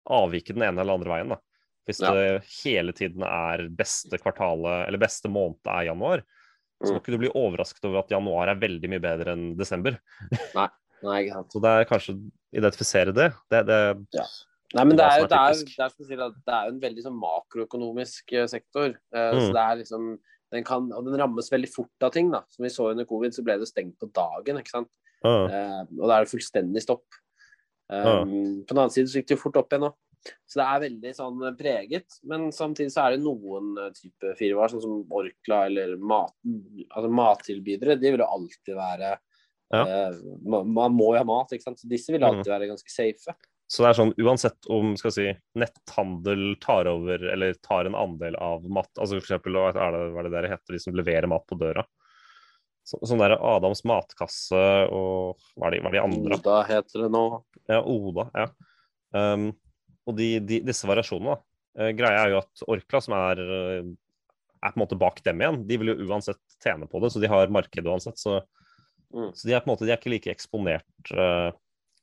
avviket 0.04 0.56
den 0.58 0.62
ene 0.68 0.82
eller 0.82 0.98
andre 1.00 1.08
veien. 1.08 1.28
da. 1.32 1.40
Hvis 1.88 2.02
Ja. 2.04 2.12
det 2.12 2.44
hele 2.62 2.92
tiden 2.92 3.22
er 3.24 3.66
beste 3.72 4.18
kvartalet, 4.20 4.86
eller 4.86 5.00
beste 5.00 5.30
måned 5.32 5.56
er 5.66 5.86
januar, 5.88 6.22
så 6.84 6.92
må 6.92 6.98
Mm. 6.98 7.00
ikke 7.00 7.14
du 7.14 7.18
bli 7.18 7.30
overrasket 7.34 7.84
over 7.88 7.98
at 8.04 8.10
januar 8.12 8.48
er 8.52 8.60
veldig 8.60 8.88
mye 8.92 9.00
bedre 9.00 9.32
enn 9.32 9.56
desember. 9.56 9.98
Nei, 10.54 11.24
ikke 11.24 11.32
sant. 11.32 11.50
Så 11.52 11.62
det 11.64 11.72
er 11.72 11.88
kanskje 11.88 12.14
å 12.14 12.30
identifisere 12.54 13.14
det. 13.14 13.32
det, 13.50 13.66
det 13.66 14.26
Nei, 14.74 14.84
men 14.84 14.96
det 14.98 15.04
er, 15.06 15.24
det, 15.24 15.32
er, 15.32 15.54
det, 15.64 15.80
er, 15.80 16.22
at 16.26 16.34
det 16.44 16.54
er 16.54 16.68
en 16.68 16.80
veldig 16.82 17.02
sånn 17.06 17.16
makroøkonomisk 17.18 18.32
eh, 18.36 18.46
sektor. 18.46 18.90
Uh, 19.14 19.32
Mm. 19.32 19.40
Så 19.40 19.52
det 19.56 19.78
liksom 19.80 20.18
den 20.52 20.64
kan, 20.64 20.88
den 20.88 21.16
rammes 21.20 21.50
veldig 21.50 21.68
fort 21.72 22.04
av 22.04 22.12
ting. 22.12 22.30
da 22.30 22.42
Som 22.48 22.64
vi 22.64 22.68
så 22.72 22.90
under 22.90 23.04
covid, 23.08 23.32
så 23.32 23.42
ble 23.44 23.58
det 23.58 23.68
stengt 23.68 23.96
på 23.98 24.10
dagen. 24.12 24.60
ja, 25.24 25.46
eh, 25.46 25.80
Og 26.00 26.06
da 26.08 26.18
er 26.18 26.24
det 26.24 26.30
fullstendig 26.32 26.82
stopp. 26.82 27.04
Um, 27.90 28.04
Ja. 28.04 28.24
På 28.24 28.68
den 28.74 28.78
annen 28.78 28.90
side 28.92 29.08
så 29.08 29.18
gikk 29.22 29.28
det 29.28 29.36
jo 29.38 29.42
fort 29.50 29.56
opp 29.56 29.70
igjen 29.72 29.80
nå. 29.88 29.94
Så 30.48 30.58
det 30.60 30.66
er 30.66 30.80
veldig 30.82 31.12
sånn 31.16 31.42
eh, 31.46 31.54
preget. 31.58 32.18
Men 32.28 32.48
samtidig 32.52 32.92
så 32.94 33.06
er 33.06 33.16
det 33.16 33.22
noen 33.24 33.74
eh, 33.78 33.90
type 33.96 34.34
firmaer, 34.38 34.72
sånn 34.72 34.82
som 34.84 34.96
Orkla 35.14 35.64
eller 35.70 35.96
mat, 36.00 36.34
altså 36.90 37.10
mattilbydere, 37.12 37.98
de 38.00 38.10
vil 38.14 38.24
jo 38.24 38.30
alltid 38.38 38.74
være 38.78 39.12
Ja. 39.72 39.82
eh, 39.84 40.18
man, 40.48 40.70
man 40.72 40.92
må 40.96 41.12
jo 41.14 41.20
ha 41.20 41.24
mat, 41.28 41.52
ikke 41.52 41.66
sant. 41.68 41.78
Så 41.80 41.88
disse 41.88 42.12
vil 42.12 42.20
Mm. 42.24 42.28
alltid 42.38 42.50
være 42.52 42.68
ganske 42.72 42.90
safe. 42.92 43.34
Så 43.68 43.82
det 43.84 43.88
er 43.90 43.98
sånn 43.98 44.14
uansett 44.24 44.64
om 44.72 44.94
skal 44.96 45.12
si, 45.12 45.26
netthandel 45.60 46.54
tar 46.58 46.88
over 46.88 47.20
eller 47.34 47.52
tar 47.60 47.84
en 47.84 47.94
andel 47.94 48.34
av 48.40 48.64
mat 48.64 48.88
altså 48.96 49.18
eksempel, 49.20 49.52
hva 49.52 49.68
er 49.76 49.92
det, 49.92 50.06
hva 50.14 50.22
er 50.22 50.28
det 50.30 50.32
der 50.32 50.48
heter, 50.54 50.72
de 50.72 50.78
som 50.80 50.94
leverer 50.96 51.28
mat 51.28 51.44
på 51.46 51.58
døra? 51.60 51.84
Så, 52.88 52.96
sånn 53.04 53.20
der 53.20 53.34
Adams 53.36 53.82
matkasse 53.84 54.56
og 54.88 55.36
hva 55.60 55.68
er 55.68 55.74
de, 55.76 55.80
hva 55.84 55.90
er 55.92 55.96
de 55.98 56.00
andre? 56.06 56.38
Oda 56.40 56.62
heter 56.64 57.02
det 57.04 57.10
nå. 57.12 57.24
Ja, 57.68 57.82
Oda. 57.84 58.30
ja. 58.32 58.46
Um, 59.12 59.50
og 60.08 60.16
de, 60.18 60.28
de, 60.40 60.60
disse 60.64 60.88
variasjonene, 60.88 61.36
da. 61.36 61.44
Eh, 61.78 61.92
greia 61.96 62.24
er 62.24 62.32
jo 62.32 62.40
at 62.40 62.62
Orkla, 62.66 63.00
som 63.04 63.14
er, 63.18 63.42
eh, 63.44 63.90
er 64.58 64.72
på 64.72 64.78
en 64.78 64.82
måte 64.82 64.98
bak 64.98 65.20
dem 65.26 65.44
igjen, 65.44 65.60
de 65.68 65.78
vil 65.80 65.92
jo 65.92 66.08
uansett 66.08 66.40
tjene 66.64 66.88
på 66.90 67.02
det, 67.04 67.12
så 67.14 67.22
de 67.22 67.30
har 67.30 67.52
marked 67.54 67.86
uansett. 67.86 68.20
Så, 68.20 68.40
Mm. 69.08 69.30
så 69.32 69.48
de 69.48 69.54
er 69.56 69.62
på 69.64 69.70
en 69.70 69.72
måte 69.72 69.86
de 69.88 69.92
er 69.94 69.96
ikke 69.96 70.10
like 70.12 70.28
eksponert 70.28 71.12
uh, 71.16 71.48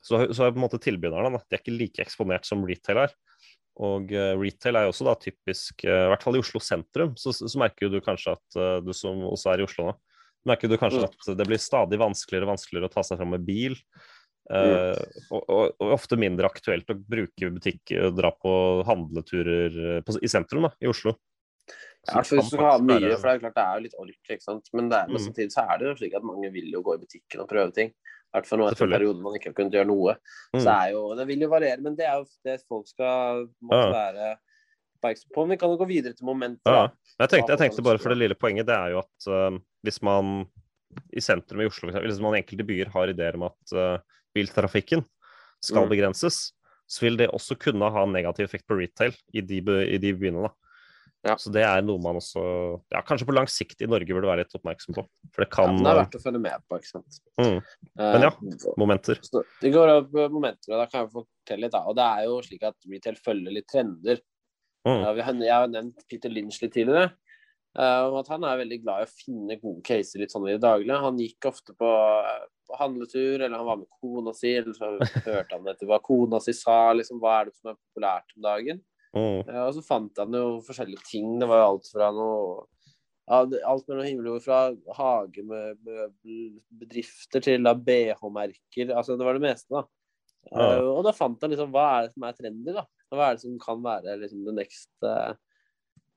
Så, 0.01 0.17
så 0.33 0.47
er 0.47 0.53
på 0.55 0.57
en 0.57 0.63
måte 0.63 0.79
tilbyderne 0.81 1.29
da, 1.29 1.37
de 1.37 1.53
er 1.53 1.61
ikke 1.61 1.75
like 1.77 2.01
eksponert 2.01 2.47
som 2.49 2.63
retail 2.65 3.03
er. 3.03 3.13
Og 3.77 4.09
uh, 4.09 4.33
retail 4.41 4.79
er 4.79 4.87
jo 4.87 4.93
også 4.93 5.05
da 5.05 5.13
typisk, 5.21 5.85
uh, 5.85 6.07
i 6.07 6.09
hvert 6.09 6.25
fall 6.25 6.39
i 6.39 6.41
Oslo 6.41 6.61
sentrum, 6.65 7.13
så, 7.13 7.29
så 7.29 7.61
merker 7.61 7.85
jo 7.85 7.91
du 7.93 7.99
kanskje 8.01 8.33
at 8.33 8.57
uh, 8.57 8.79
du 8.81 8.89
som 8.97 9.21
også 9.29 9.51
er 9.53 9.61
i 9.61 9.67
Oslo 9.67 9.85
nå, 9.85 9.93
merker 10.49 10.71
du 10.71 10.79
kanskje 10.81 11.03
Mm. 11.03 11.09
at 11.13 11.37
det 11.37 11.47
blir 11.49 11.61
stadig 11.61 12.01
vanskeligere 12.01 12.47
og 12.49 12.55
vanskeligere 12.55 12.89
å 12.89 12.95
ta 12.95 13.05
seg 13.05 13.21
fram 13.21 13.33
med 13.35 13.45
bil. 13.45 13.77
Eh, 14.45 14.99
og, 15.33 15.41
og, 15.49 15.71
og 15.81 15.93
ofte 15.95 16.17
mindre 16.21 16.45
aktuelt 16.45 16.89
å 16.93 16.97
bruke 17.01 17.49
butikk 17.55 17.95
og 17.97 18.17
dra 18.19 18.29
på 18.37 18.51
handleturer 18.85 19.79
eh, 19.97 20.01
på, 20.05 20.17
i 20.21 20.29
sentrum 20.29 20.67
da, 20.67 20.73
i 20.85 20.89
Oslo. 20.91 21.15
Ja, 22.05 22.21
for 22.21 22.37
hvis 22.37 22.51
du 22.51 22.57
skal 22.59 22.67
ha 22.67 22.77
mye, 22.77 22.99
være- 23.01 23.15
for 23.17 23.25
det 23.25 23.33
er 23.33 23.39
klart 23.41 23.55
det 23.57 23.63
er 23.65 23.77
jo 23.79 23.85
litt 23.87 23.95
ork, 24.03 24.19
ikke 24.35 24.45
sant. 24.45 24.67
Men, 24.77 24.89
det 24.91 24.99
men 25.09 25.17
Mm. 25.17 25.23
samtidig 25.25 25.51
så 25.55 25.63
er 25.65 25.79
det 25.81 25.87
jo 25.89 25.95
slik 25.97 26.13
at 26.19 26.27
mange 26.29 26.51
vil 26.53 26.67
jo 26.75 26.83
gå 26.85 26.93
i 26.93 27.01
butikken 27.01 27.41
og 27.41 27.49
prøve 27.49 27.73
ting. 27.73 27.89
I 27.89 28.37
hvert 28.37 28.45
fall 28.49 28.59
nå 28.59 28.67
etter 28.69 28.85
en 28.85 28.91
periode 28.93 29.23
man 29.23 29.33
ikke 29.39 29.49
har 29.49 29.55
kunnet 29.57 29.73
gjøre 29.79 29.87
noe. 29.89 30.13
Mm. 30.53 30.59
Så 30.61 30.69
er 30.75 30.91
jo, 30.93 31.01
det 31.17 31.25
vil 31.31 31.39
jo 31.41 31.49
variere, 31.49 31.81
men 31.81 31.95
det 31.97 32.05
er 32.05 32.19
jo 32.19 32.25
det 32.45 32.59
folk 32.69 32.85
skal 32.91 33.47
måtte 33.63 33.81
Ja. 33.81 33.93
være 33.95 34.29
oppmerksom 34.99 35.31
på. 35.33 35.41
Men 35.47 35.49
vi 35.55 35.57
kan 35.63 35.69
jo 35.73 35.77
gå 35.81 35.87
videre 35.89 36.13
til 36.13 36.25
momentet. 36.29 36.69
Ja. 36.69 36.89
Jeg 37.23 37.29
tenkte, 37.33 37.55
jeg 37.55 37.61
tenkte 37.63 37.81
bare 37.89 37.97
for 37.97 38.09
det 38.13 38.19
lille 38.21 38.35
poenget, 38.37 38.67
det 38.69 38.75
er 38.77 38.91
jo 38.93 38.99
at 39.01 39.27
uh, 39.31 39.57
hvis 39.87 40.01
man 40.05 40.45
i 41.15 41.19
sentrum 41.23 41.61
i 41.61 41.65
Oslo, 41.65 41.89
hvis 41.89 42.21
man 42.21 42.35
i 42.35 42.43
enkelte 42.43 42.67
byer 42.67 42.91
har 42.93 43.07
ideer 43.09 43.35
om 43.35 43.47
at 43.49 43.73
eh, 43.73 43.97
biltrafikken 44.35 45.05
skal 45.63 45.85
Mm. 45.85 45.89
begrenses, 45.95 46.51
så 46.87 47.01
vil 47.07 47.17
det 47.17 47.31
også 47.33 47.57
kunne 47.57 47.89
ha 47.89 48.03
en 48.03 48.13
negativ 48.13 48.45
effekt 48.45 48.67
på 48.67 48.77
retail 48.77 49.15
i 49.33 49.41
de, 49.41 49.57
i 49.89 49.97
de 49.97 50.13
byene. 50.13 50.43
da. 50.45 50.53
Ja. 51.25 51.33
Så 51.41 51.49
det 51.51 51.63
er 51.65 51.81
noe 51.81 51.97
man 51.97 52.19
også 52.19 52.41
ja, 52.93 52.99
kanskje 53.01 53.25
på 53.25 53.33
lang 53.33 53.47
sikt 53.49 53.81
i 53.81 53.87
Norge 53.89 54.05
burde 54.13 54.29
være 54.29 54.43
litt 54.43 54.53
oppmerksom 54.53 54.93
på. 54.93 55.07
For 55.33 55.41
det 55.41 55.49
kan 55.49 55.71
ja, 55.73 55.81
det 55.81 55.87
er 55.87 55.95
eh, 55.95 56.01
verdt 56.03 56.17
å 56.19 56.21
følge 56.21 56.41
med 56.43 56.61
på, 56.69 56.77
ikke 56.77 56.91
sant. 56.91 57.17
mm, 57.41 57.57
Men 57.97 58.21
ja. 58.27 58.29
Eh, 58.29 58.75
momenter. 58.77 59.17
Så 59.25 59.41
det 59.61 59.71
går 59.73 59.89
opp 59.95 60.11
momenter, 60.29 60.75
og 60.75 60.83
da 60.83 60.85
kan 60.85 61.01
jeg 61.07 61.13
fortelle 61.15 61.61
litt. 61.65 61.71
da. 61.73 61.81
Og 61.89 61.95
det 61.97 62.05
er 62.05 62.23
jo 62.29 62.35
slik 62.45 62.63
at 62.69 62.75
retail 62.93 63.15
følger 63.25 63.51
litt 63.57 63.67
trender. 63.73 64.21
Mm. 64.85 65.01
Ja, 65.01 65.13
vi 65.17 65.21
har- 65.25 65.33
jeg 65.33 65.49
har 65.55 65.67
nevnt 65.67 66.05
Peter 66.07 66.29
Lynch 66.29 66.61
litt 66.61 66.73
tidligere. 66.73 67.13
Uh, 67.75 68.19
at 68.19 68.27
Han 68.29 68.43
er 68.45 68.57
veldig 68.61 68.83
glad 68.83 69.01
i 69.01 69.05
å 69.09 69.15
finne 69.25 69.59
gode 69.59 69.81
caser 69.83 70.19
litt 70.21 70.29
sånn 70.31 70.47
i 70.47 70.53
det 70.53 70.61
daglige. 70.61 71.01
Han 71.01 71.17
gikk 71.17 71.41
ofte 71.49 71.73
på, 71.75 71.89
på 72.67 72.77
handletur, 72.79 73.39
eller 73.41 73.57
han 73.57 73.67
var 73.67 73.77
med 73.81 73.89
kona 74.01 74.33
si, 74.35 74.51
eller 74.57 74.73
så 74.75 74.91
hørte 75.25 75.55
han 75.55 75.67
etter 75.71 75.87
hva 75.89 75.99
kona 76.03 76.39
si 76.43 76.53
sa. 76.57 76.93
liksom, 76.97 77.19
Hva 77.23 77.39
er 77.39 77.45
det 77.49 77.55
som 77.57 77.71
er 77.71 77.77
populært 77.79 78.35
om 78.37 78.41
dagen? 78.45 78.81
Mm. 79.15 79.41
Og 79.47 79.73
så 79.77 79.81
fant 79.85 80.17
han 80.19 80.33
jo 80.35 80.61
forskjellige 80.65 81.05
ting. 81.07 81.27
Det 81.39 81.47
var 81.47 81.61
jo 81.61 81.67
alt 81.69 81.87
fra 81.93 82.09
noe 82.11 82.65
ja, 83.25 83.37
Alt 83.71 83.87
mellom 83.89 84.05
himmel 84.05 84.27
og 84.27 84.33
jord, 84.35 84.43
fra 84.45 84.57
hagemøbelbedrifter 85.95 87.41
til 87.45 87.63
BH-merker. 87.87 88.91
Altså, 88.93 89.15
det 89.17 89.25
var 89.25 89.33
det 89.37 89.45
meste, 89.47 89.69
da. 89.73 89.81
Ja. 90.51 90.65
Eh, 90.75 90.83
og 90.91 91.01
da 91.07 91.13
fant 91.15 91.41
han 91.41 91.51
liksom 91.53 91.71
hva 91.73 91.85
er 91.95 92.01
det 92.05 92.13
som 92.13 92.23
er 92.27 92.35
trendy, 92.37 92.71
da. 92.75 92.83
Hva 93.13 93.23
er 93.31 93.33
det 93.37 93.43
som 93.45 93.55
kan 93.61 93.79
være 93.85 94.17
liksom 94.21 94.39
the 94.45 94.53
next, 94.53 94.91
uh, 95.03 95.33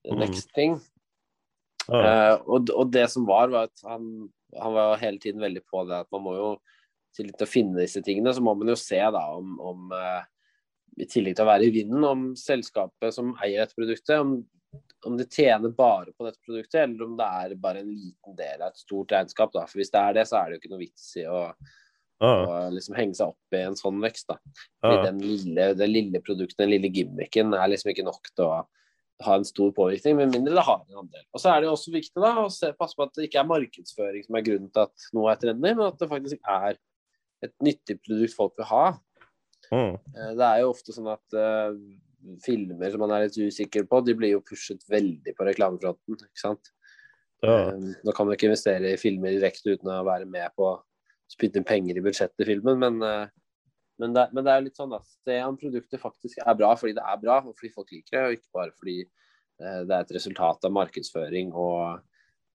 the 0.04 0.14
Mm. 0.18 0.34
thing. 0.54 0.72
Ja. 1.88 2.00
Uh, 2.34 2.36
og, 2.46 2.68
og 2.76 2.92
det 2.92 3.06
som 3.10 3.24
var, 3.28 3.48
var 3.48 3.62
at 3.70 3.78
han, 3.88 4.28
han 4.56 4.74
var 4.74 5.00
hele 5.02 5.20
tiden 5.20 5.42
veldig 5.42 5.64
på 5.68 5.84
det 5.88 6.02
at 6.04 6.10
man 6.14 6.24
må 6.24 6.34
jo 6.36 6.50
til 7.16 7.28
litt 7.30 7.42
å 7.42 7.48
finne 7.48 7.80
disse 7.80 8.02
tingene, 8.04 8.32
så 8.34 8.42
må 8.44 8.54
man 8.56 8.70
jo 8.70 8.76
se 8.78 9.00
da 9.00 9.24
om, 9.34 9.56
om 9.64 9.96
eh, 9.96 10.22
i 11.02 11.08
tillegg 11.08 11.36
til 11.38 11.46
å 11.46 11.50
være 11.50 11.68
i 11.68 11.74
vinden, 11.74 12.04
om 12.06 12.28
selskapet 12.38 13.14
som 13.14 13.34
eier 13.44 13.62
dette 13.62 13.76
produktet, 13.78 14.14
om, 14.20 14.38
om 15.08 15.18
det 15.18 15.28
tjener 15.34 15.74
bare 15.74 16.12
på 16.12 16.26
dette 16.26 16.40
produktet, 16.44 16.80
eller 16.84 17.06
om 17.06 17.18
det 17.18 17.28
er 17.42 17.58
bare 17.60 17.82
en 17.82 17.90
liten 17.90 18.38
del 18.38 18.62
av 18.62 18.72
et 18.72 18.80
stort 18.80 19.14
regnskap. 19.14 19.52
Da. 19.54 19.66
For 19.68 19.80
hvis 19.80 19.92
det 19.94 20.00
er 20.02 20.16
det, 20.18 20.26
så 20.30 20.40
er 20.40 20.48
det 20.48 20.56
jo 20.56 20.62
ikke 20.62 20.72
noe 20.74 20.82
vits 20.82 21.06
i 21.20 21.26
å, 21.30 21.42
ah. 22.24 22.42
å 22.42 22.56
liksom 22.74 22.98
henge 22.98 23.18
seg 23.18 23.34
opp 23.34 23.58
i 23.58 23.62
en 23.66 23.78
sånn 23.78 24.02
vekst. 24.04 24.32
Da. 24.32 24.66
Fordi 24.84 25.04
den 25.06 25.22
lille, 25.24 25.70
det 25.78 25.90
lille 25.90 26.22
produktet, 26.24 26.58
den 26.60 26.74
lille 26.74 26.92
gimmicken, 26.92 27.54
er 27.56 27.72
liksom 27.72 27.94
ikke 27.94 28.06
nok 28.08 28.32
til 28.34 28.48
å 28.48 28.58
ha 29.26 29.34
en 29.38 29.46
stor 29.46 29.72
påvirkning, 29.74 30.16
med 30.18 30.34
mindre 30.34 30.54
det 30.54 30.64
har 30.66 30.82
en 30.82 31.00
andel. 31.02 31.24
Og 31.34 31.42
så 31.42 31.50
er 31.52 31.62
det 31.62 31.70
også 31.72 31.92
viktig 31.94 32.22
da, 32.22 32.32
å 32.44 32.50
se, 32.52 32.70
passe 32.78 32.98
på 32.98 33.06
at 33.06 33.16
det 33.16 33.28
ikke 33.28 33.40
er 33.42 33.50
markedsføring 33.50 34.26
som 34.26 34.38
er 34.38 34.46
grunnen 34.46 34.70
til 34.74 34.84
at 34.84 35.08
noe 35.16 35.32
er 35.32 35.40
trendy, 35.42 35.72
men 35.72 35.86
at 35.88 35.98
det 36.00 36.10
faktisk 36.10 36.50
er 36.54 36.78
et 37.46 37.54
nyttig 37.64 37.98
produkt 38.02 38.36
folk 38.38 38.54
vil 38.58 38.68
ha. 38.70 38.84
Mm. 39.72 39.94
Eh, 39.94 40.34
Det 40.38 40.46
er 40.48 40.62
jo 40.62 40.72
ofte 40.72 40.94
sånn 40.94 41.10
at 41.12 41.38
uh, 41.38 41.74
filmer 42.44 42.92
som 42.92 43.02
man 43.04 43.14
er 43.14 43.26
litt 43.26 43.38
usikker 43.38 43.86
på, 43.90 44.02
de 44.06 44.16
blir 44.18 44.36
jo 44.36 44.44
pushet 44.46 44.82
veldig 44.90 45.34
på 45.36 45.48
reklamefronten. 45.48 46.18
ikke 46.18 46.44
sant? 46.44 46.72
Ja. 47.44 47.72
Um, 47.74 47.92
Nå 48.04 48.14
kan 48.14 48.26
man 48.26 48.34
ikke 48.34 48.50
investere 48.50 48.94
i 48.94 49.00
filmer 49.00 49.34
direkte 49.34 49.76
uten 49.76 49.92
å 49.94 50.04
være 50.06 50.26
med 50.30 50.54
på 50.58 50.72
å 50.72 50.78
spytte 51.30 51.60
inn 51.60 51.68
penger 51.68 51.98
i 51.98 52.02
budsjettet 52.02 52.42
i 52.42 52.48
filmen, 52.48 52.78
men, 52.80 53.02
eh, 53.04 53.28
men, 53.98 54.14
det, 54.16 54.28
men 54.32 54.46
det 54.46 54.52
er 54.54 54.66
litt 54.66 54.78
sånn 54.78 54.94
at 54.96 55.06
se 55.06 55.38
om 55.44 55.56
produktet 55.58 56.02
faktisk 56.02 56.42
er 56.44 56.58
bra 56.58 56.74
fordi 56.78 56.96
det 56.98 57.04
er 57.04 57.22
bra, 57.22 57.40
og 57.42 57.56
fordi 57.58 57.72
folk 57.74 57.90
liker 57.94 58.14
det, 58.14 58.24
og 58.24 58.36
ikke 58.38 58.58
bare 58.60 58.74
fordi 58.76 58.98
eh, 59.02 59.80
det 59.88 59.94
er 59.94 60.04
et 60.04 60.14
resultat 60.18 60.68
av 60.68 60.74
markedsføring 60.76 61.54
og, 61.54 62.04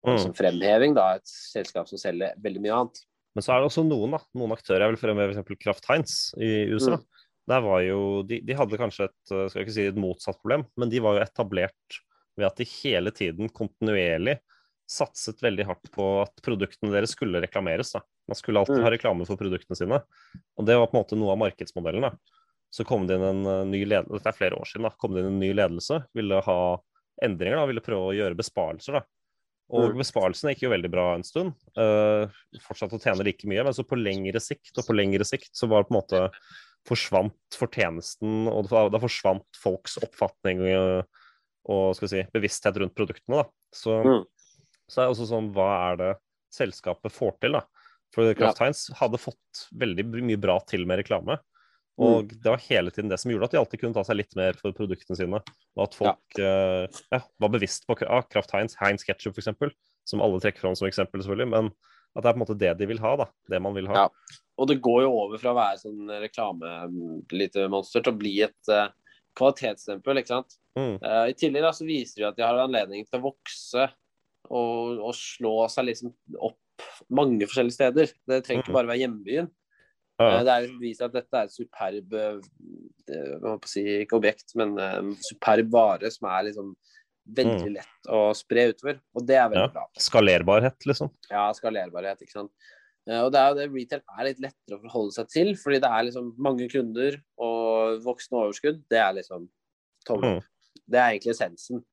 og 0.04 0.14
Mm. 0.14 0.20
som 0.20 0.34
fremheving, 0.36 0.96
da, 0.98 1.14
et 1.16 1.30
selskap 1.30 1.88
som 1.88 2.00
selger 2.02 2.34
veldig 2.44 2.64
mye 2.64 2.78
annet. 2.78 3.04
Men 3.34 3.46
så 3.46 3.54
er 3.54 3.62
det 3.62 3.70
også 3.70 3.86
noen 3.88 4.14
da, 4.14 4.20
noen 4.36 4.54
aktører. 4.54 4.84
Jeg 4.84 4.94
vil 4.94 5.02
fremheve 5.02 5.38
f.eks. 5.40 5.62
Kraft 5.64 5.88
Heinz 5.90 6.16
i 6.38 6.68
USA. 6.74 6.98
Mm. 7.00 7.06
Der 7.54 7.64
var 7.66 7.80
jo, 7.84 8.02
de, 8.28 8.40
de 8.46 8.56
hadde 8.56 8.80
kanskje 8.80 9.08
et, 9.10 9.16
skal 9.28 9.58
jeg 9.58 9.66
ikke 9.66 9.76
si 9.76 9.86
et 9.90 10.00
motsatt 10.00 10.38
problem, 10.40 10.66
men 10.80 10.92
de 10.92 11.02
var 11.04 11.18
jo 11.18 11.24
etablert 11.24 11.98
ved 12.40 12.48
at 12.48 12.60
de 12.60 12.68
hele 12.68 13.12
tiden 13.16 13.50
kontinuerlig 13.52 14.38
satset 14.94 15.42
veldig 15.42 15.66
hardt 15.66 15.90
på 15.96 16.06
at 16.22 16.36
produktene 16.46 16.92
deres 16.94 17.16
skulle 17.18 17.42
reklameres. 17.44 17.92
Da. 17.96 18.02
Man 18.30 18.38
skulle 18.40 18.62
alltid 18.62 18.78
Mm. 18.80 18.84
ha 18.86 18.92
reklame 18.94 19.26
for 19.28 19.38
produktene 19.42 19.76
sine. 19.80 20.02
Og 20.58 20.66
det 20.66 20.78
var 20.78 20.88
på 20.88 20.96
en 20.98 21.02
måte 21.04 21.18
noe 21.18 21.32
av 21.34 21.42
markedsmodellen. 21.42 22.02
Da. 22.06 22.12
Så 22.72 22.86
kom 22.86 23.08
det 23.08 23.18
inn 23.20 23.24
en 23.28 23.46
eh, 23.46 23.66
ny 23.70 23.84
ledelse, 23.86 24.14
dette 24.22 24.32
er 24.34 24.38
flere 24.40 24.58
år 24.60 24.66
siden, 24.70 24.84
da, 24.88 24.94
kom 24.98 25.14
det 25.14 25.22
inn 25.26 25.34
en 25.34 25.40
ny 25.42 25.52
ledelse, 25.54 26.06
ville 26.16 26.40
ha 26.42 26.60
endringer, 27.22 27.58
da, 27.60 27.66
ville 27.70 27.82
prøve 27.86 28.08
å 28.12 28.16
gjøre 28.18 28.38
besparelser. 28.38 28.94
da. 29.00 29.04
Og 29.74 29.94
Mm. 29.94 29.98
besparelsene 30.02 30.52
gikk 30.54 30.64
jo 30.64 30.70
veldig 30.74 30.92
bra 30.92 31.14
en 31.16 31.24
stund. 31.24 31.54
Uh, 31.78 32.28
fortsatte 32.62 32.98
å 32.98 33.02
tjene 33.02 33.24
like 33.24 33.46
mye, 33.48 33.64
men 33.64 33.74
så 33.74 33.84
på 33.88 33.96
lengre 33.98 34.42
sikt 34.42 34.78
og 34.78 34.86
på 34.86 34.94
lengre 34.96 35.24
sikt 35.26 35.54
så 35.56 35.68
var 35.70 35.84
det 35.84 35.90
på 35.90 35.96
en 35.96 36.02
måte 36.02 36.32
forsvant 36.86 37.34
fortjenesten, 37.56 38.48
og 38.52 38.68
da 38.70 38.90
da 38.90 39.00
forsvant 39.00 39.46
folks 39.56 39.98
oppfatning 40.04 40.60
og, 40.76 41.06
og 41.70 41.96
skal 41.96 42.08
vi 42.08 42.12
si, 42.12 42.24
bevissthet 42.36 42.76
rundt 42.82 42.94
produktene. 42.98 43.44
da. 43.44 43.46
Så, 43.74 44.04
Mm. 44.04 44.26
Så 44.92 45.02
er 45.02 45.08
det 45.08 45.16
også 45.16 45.30
sånn, 45.30 45.50
hva 45.56 45.70
er 45.90 46.00
det 46.02 46.12
selskapet 46.54 47.14
får 47.14 47.38
til? 47.42 47.58
da? 47.58 47.64
For 48.14 48.36
Kraft 48.38 48.62
Heinz 48.62 48.86
hadde 49.00 49.22
fått 49.22 49.66
veldig 49.80 50.06
mye 50.22 50.40
bra 50.42 50.60
til 50.70 50.86
med 50.90 51.02
reklame. 51.02 51.40
Og 52.02 52.32
det 52.32 52.50
var 52.50 52.62
hele 52.66 52.92
tiden 52.94 53.10
det 53.12 53.20
som 53.22 53.30
gjorde 53.30 53.48
at 53.50 53.54
de 53.54 53.60
alltid 53.60 53.82
kunne 53.82 53.98
ta 53.98 54.04
seg 54.06 54.18
litt 54.18 54.36
mer 54.38 54.58
for 54.58 54.74
produktene 54.76 55.18
sine. 55.18 55.40
Og 55.78 55.84
at 55.86 55.98
folk 55.98 56.40
eh, 56.42 57.02
ja, 57.14 57.20
var 57.42 57.52
bevisst 57.54 57.86
på 57.90 57.98
ah, 58.08 58.24
Kraft 58.30 58.54
Heinz, 58.56 58.78
Heinz 58.80 59.06
Ketchup 59.06 59.38
f.eks., 59.38 59.76
som 60.10 60.24
alle 60.24 60.42
trekker 60.42 60.66
fram 60.66 60.78
som 60.78 60.88
eksempel, 60.90 61.22
selvfølgelig. 61.22 61.52
Men 61.54 61.70
at 62.14 62.26
det 62.26 62.30
er 62.30 62.34
på 62.34 62.40
en 62.40 62.44
måte 62.44 62.58
det 62.62 62.74
de 62.82 62.88
vil 62.90 63.02
ha, 63.02 63.14
da. 63.24 63.28
Det 63.50 63.62
man 63.62 63.78
vil 63.78 63.90
ha. 63.90 64.06
Ja. 64.06 64.40
Og 64.62 64.70
det 64.70 64.82
går 64.86 65.06
jo 65.06 65.14
over 65.22 65.42
fra 65.42 65.54
å 65.54 65.58
være 65.58 65.82
sånn 65.82 66.12
reklame-lite 66.22 67.70
monster 67.74 68.04
til 68.04 68.14
å 68.14 68.20
bli 68.20 68.36
et 68.46 68.74
uh, 68.74 68.92
kvalitetsstempel, 69.38 70.22
ikke 70.22 70.34
sant. 70.36 70.58
Mm. 70.78 70.98
Uh, 71.02 71.26
I 71.32 71.38
tillegg 71.38 71.66
da 71.66 71.72
så 71.74 71.88
viser 71.88 72.22
de 72.22 72.28
at 72.30 72.38
de 72.38 72.46
har 72.46 72.62
anledning 72.62 73.06
til 73.08 73.22
å 73.22 73.32
vokse 73.32 73.88
og, 74.50 75.00
og 75.00 75.14
slå 75.16 75.70
seg 75.72 75.86
liksom 75.92 76.14
opp 76.40 76.58
mange 77.14 77.46
forskjellige 77.48 77.78
steder. 77.78 78.14
Det 78.28 78.44
trenger 78.46 78.64
ikke 78.64 78.74
Mhm. 78.74 78.80
bare 78.80 78.92
være 78.92 79.02
hjembyen. 79.04 79.52
Ja. 80.20 80.28
Eh, 80.40 80.44
Det 80.44 80.54
er 80.54 80.80
vist 80.80 81.02
at 81.02 81.14
dette 81.14 81.34
er 81.34 81.44
et 81.44 81.52
superb 81.56 82.14
eh, 82.14 83.38
hva 83.42 83.58
si, 83.66 83.84
ikke 84.06 84.18
objekt, 84.20 84.54
men 84.56 84.78
um, 84.80 85.16
superb 85.16 85.70
vare 85.74 86.12
som 86.12 86.30
er 86.30 86.50
liksom 86.50 86.76
veldig 87.34 87.72
lett 87.78 88.10
å 88.12 88.34
spre 88.36 88.74
utover. 88.74 89.00
Og 89.16 89.26
det 89.26 89.36
er 89.38 89.50
veldig 89.50 89.68
Ja. 89.70 89.74
bra. 89.74 89.86
Skalerbarhet, 89.98 90.86
liksom. 90.86 91.10
Ja, 91.32 91.52
skalerbarhet, 91.54 92.20
ikke 92.22 92.32
sant. 92.36 92.52
Eh, 93.08 93.20
Og 93.24 93.32
det 93.32 93.40
er 93.40 93.50
jo 93.50 93.56
det 93.56 93.72
retail 93.74 94.02
er 94.20 94.24
litt 94.26 94.40
lettere 94.40 94.78
å 94.78 94.82
forholde 94.84 95.14
seg 95.14 95.28
til, 95.30 95.54
fordi 95.56 95.80
det 95.82 95.90
er 95.90 96.04
liksom 96.10 96.34
mange 96.38 96.70
kunder 96.72 97.18
og 97.38 98.02
voksende 98.04 98.40
overskudd. 98.44 98.84
Det 98.90 99.00
er 99.00 99.14
liksom 99.14 99.50
tommel 100.06 100.36
Mm. 100.38 100.44
Det 100.90 101.00
er 101.00 101.12
egentlig 101.14 101.34
essensen. 101.36 101.84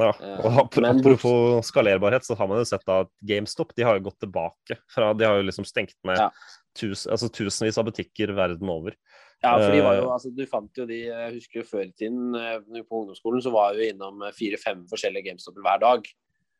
Ja. 0.00 0.08
Eh, 0.20 0.46
Og 0.46 0.72
apropos 0.88 1.66
skalerbarhet, 1.68 2.24
så 2.24 2.36
har 2.38 2.48
man 2.48 2.58
jo 2.62 2.64
sett 2.64 2.86
at 2.88 3.10
GameStop 3.28 3.74
de 3.76 3.82
har 3.84 3.98
jo 3.98 4.06
gått 4.10 4.18
tilbake. 4.24 4.78
fra 4.90 5.12
De 5.14 5.24
har 5.28 5.36
jo 5.36 5.42
liksom 5.48 5.66
stengt 5.68 5.94
ned 6.04 6.16
Ja. 6.18 6.30
tusen, 6.74 7.12
altså 7.12 7.28
tusenvis 7.30 7.78
av 7.78 7.84
butikker 7.86 8.32
verden 8.34 8.68
over. 8.70 8.94
Ja, 9.42 9.58
for 9.58 9.72
de 9.74 9.80
var 9.82 9.96
jo, 9.98 10.06
Eh. 10.08 10.12
altså, 10.14 10.30
du 10.36 10.46
fant 10.46 10.70
jo 10.78 10.86
de 10.86 11.00
Jeg 11.10 11.34
husker 11.34 11.60
jo 11.60 11.68
før 11.68 11.84
i 11.88 11.92
tiden 11.92 12.34
eh, 12.36 12.58
på 12.82 13.02
ungdomsskolen, 13.04 13.42
så 13.42 13.50
var 13.52 13.74
vi 13.74 13.90
innom 13.92 14.22
eh, 14.22 14.30
fire-fem 14.32 14.86
forskjellige 14.88 15.24
GameStopper 15.28 15.60
hver 15.62 15.80
dag. 15.80 16.06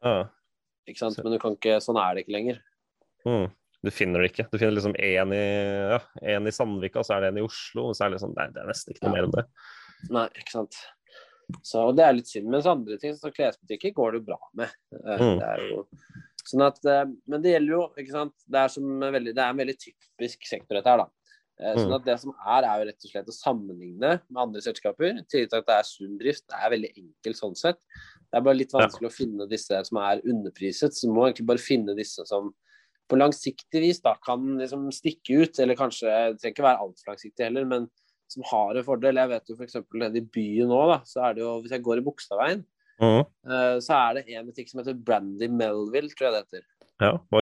Ja. 0.05 0.25
Ikke 0.89 0.99
sant? 0.99 1.19
Men 1.23 1.33
du 1.33 1.39
kan 1.39 1.55
ikke, 1.57 1.79
sånn 1.81 1.97
er 1.97 2.15
det 2.15 2.27
ikke 2.27 2.37
lenger. 2.37 2.59
Mm. 3.25 3.51
Du 3.85 3.91
finner 3.91 4.21
det 4.23 4.33
ikke. 4.33 4.49
Du 4.51 4.59
finner 4.59 4.75
liksom 4.75 4.95
én 4.99 5.33
i, 5.35 5.91
ja, 5.91 5.99
en 6.37 6.47
i 6.47 6.51
Sandvika, 6.51 7.03
så 7.03 7.17
er 7.17 7.21
det 7.21 7.29
en 7.33 7.39
i 7.39 7.47
Oslo. 7.47 7.89
Og 7.89 7.95
så 7.97 8.05
er 8.05 8.11
det 8.11 8.19
liksom, 8.21 8.35
nei, 8.37 8.47
det 8.55 8.63
er 8.63 8.67
nesten 8.71 8.95
ikke 8.95 9.07
noe 9.07 9.13
mer 9.15 9.25
enn 9.29 9.35
det. 9.35 9.45
Nei, 10.11 10.27
ikke 10.39 10.51
sant. 10.55 10.75
Så 11.63 11.95
det 11.97 12.05
er 12.07 12.13
litt 12.17 12.29
synd. 12.31 12.49
Mens 12.51 12.67
andre 12.67 12.97
ting, 12.99 13.15
som 13.17 13.31
klesbutikker, 13.35 13.93
går 13.95 14.13
det 14.13 14.21
jo 14.23 14.27
bra 14.33 14.39
med. 14.55 14.71
Eh, 14.93 15.19
Mm. 15.23 15.39
Det 15.39 15.49
er 15.49 15.65
jo 15.69 15.87
sånn 16.45 16.67
at 16.67 16.79
eh, 16.87 17.05
Men 17.29 17.43
det 17.43 17.53
gjelder 17.55 17.75
jo, 17.77 17.83
ikke 17.99 18.11
sant. 18.17 18.35
Det 18.49 18.59
er, 18.59 18.69
som 18.69 18.85
veldig, 19.01 19.35
det 19.35 19.43
er 19.45 19.51
en 19.51 19.61
veldig 19.63 19.77
typisk 19.79 20.47
sektor, 20.49 20.75
dette 20.79 20.91
her, 20.91 20.99
da. 21.05 21.09
Eh, 21.61 21.75
Sånn 21.77 21.91
Mm. 21.93 21.95
at 22.01 22.05
det 22.05 22.17
som 22.21 22.33
er, 22.35 22.65
er 22.65 22.79
jo 22.81 22.87
rett 22.89 23.05
og 23.05 23.11
slett 23.13 23.29
å 23.29 23.37
sammenligne 23.37 24.11
med 24.31 24.41
andre 24.41 24.61
selskaper. 24.65 25.21
Tillit 25.31 25.51
til 25.53 25.59
at 25.61 25.67
det 25.67 25.77
er 25.77 25.83
sunn 25.87 26.19
drift. 26.19 26.45
Det 26.49 26.57
er 26.59 26.71
veldig 26.73 26.93
enkelt 26.97 27.37
sånn 27.39 27.55
sett. 27.57 27.79
Det 28.33 28.39
er 28.41 28.41
bare 28.49 28.57
litt 28.57 28.73
vanskelig 28.73 29.11
å 29.11 29.15
finne 29.15 29.47
disse 29.49 29.85
som 29.87 29.99
er 29.99 30.23
underpriset. 30.25 30.91
Så 30.97 31.07
du 31.07 31.13
må 31.13 31.29
egentlig 31.29 31.47
bare 31.47 31.59
finne 31.63 31.95
disse 31.95 32.25
som 32.27 32.53
på 33.09 33.19
langsiktig 33.19 33.81
vis 33.83 34.01
da 34.01 34.15
kan 34.25 34.57
liksom 34.59 34.89
stikke 34.91 35.43
ut, 35.45 35.59
eller 35.61 35.77
kanskje 35.77 36.09
det 36.09 36.41
trenger 36.41 36.55
ikke 36.57 36.65
være 36.65 36.81
altfor 36.81 37.11
langsiktig 37.13 37.45
heller, 37.45 37.65
men 37.69 37.91
som 38.33 38.43
har 38.51 38.79
en 38.81 38.87
fordel. 38.87 39.21
Jeg 39.21 39.29
vet 39.35 39.53
jo 39.53 39.57
f.eks. 39.59 39.77
nede 40.01 40.17
i 40.23 40.27
byen 40.35 40.69
nå, 40.73 40.81
da, 40.91 40.99
så 41.05 41.27
er 41.29 41.35
det 41.37 41.45
jo 41.45 41.53
Hvis 41.61 41.75
jeg 41.77 41.85
går 41.85 42.01
i 42.01 42.07
Bogstadveien, 42.09 42.65
Mhm. 43.03 43.23
eh, 43.51 43.77
så 43.85 43.93
er 43.99 44.15
det 44.19 44.25
en 44.33 44.47
butikk 44.49 44.69
som 44.71 44.81
heter 44.81 44.95
Brandy 45.05 45.49
Melville, 45.51 46.11
tror 46.17 46.31
jeg 46.31 46.33
det 46.33 46.45
heter. 46.47 46.67
Ja. 47.03 47.13
hva- 47.33 47.42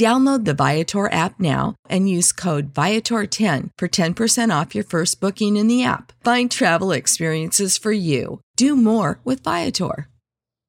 Download 0.00 0.44
the 0.46 0.54
Viator 0.54 1.06
app 1.12 1.38
now 1.38 1.74
and 1.90 2.08
use 2.08 2.32
code 2.32 2.72
Viator10 2.72 3.70
for 3.78 3.88
10% 3.88 4.50
off 4.50 4.74
your 4.74 4.84
first 4.84 5.20
booking 5.20 5.56
in 5.58 5.68
the 5.68 5.84
app. 5.84 6.12
Find 6.24 6.50
travel 6.50 6.92
experiences 6.92 7.76
for 7.78 7.92
you. 7.92 8.40
Do 8.56 8.74
more 8.74 9.20
with 9.26 9.42
Viator. 9.44 10.08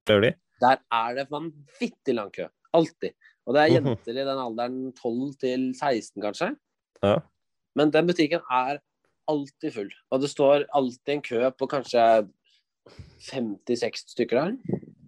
Der 0.08 0.76
er 0.92 1.14
det 1.16 1.28
vanvittig 1.32 2.14
lang 2.16 2.32
kø. 2.34 2.44
Alltid. 2.74 3.12
Og 3.46 3.54
det 3.54 3.62
er 3.62 3.80
Mhm. 3.80 3.88
jenter 3.88 4.12
i 4.12 4.26
den 4.26 4.40
alderen 4.40 4.94
12 4.94 5.34
til 5.40 5.74
16, 5.80 6.22
kanskje. 6.22 6.56
Ja. 7.04 7.16
Men 7.76 7.92
den 7.94 8.08
butikken 8.08 8.40
er 8.52 8.78
alltid 9.28 9.72
full. 9.74 9.92
Og 10.12 10.22
det 10.22 10.30
står 10.30 10.64
alltid 10.74 11.10
en 11.14 11.22
kø 11.22 11.50
på 11.60 11.66
kanskje 11.68 12.28
56 13.20 14.04
stykker 14.12 14.42
der. 14.42 14.52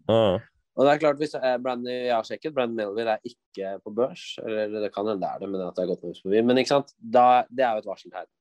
Ah. 0.09 0.39
Og 0.75 0.83
det 0.83 0.91
er 0.91 0.99
klart, 0.99 1.19
hvis 1.21 1.35
eh, 1.39 1.57
Brandy 1.63 1.91
jeg 1.93 2.11
har 2.11 2.25
sjekket, 2.27 2.53
Brandy 2.55 2.75
Melville 2.75 3.13
er 3.15 3.29
ikke 3.29 3.75
på 3.85 3.93
børs. 3.95 4.23
Eller 4.43 4.81
det 4.83 4.89
kan 4.95 5.07
hende 5.07 5.21
det 5.23 5.29
er 5.31 5.43
det, 5.45 5.49
men 5.53 5.61
at 5.63 5.77
det 5.77 5.85
er 5.85 5.91
gått 5.93 6.03
med 6.03 6.17
forbi. 6.19 6.41
Men 6.49 6.59
ikke 6.59 6.73
sant? 6.73 6.91
Da, 6.99 7.27
det 7.47 7.63
er 7.63 7.77
jo 7.77 7.83
et 7.85 7.87
varseltegn. 7.91 8.31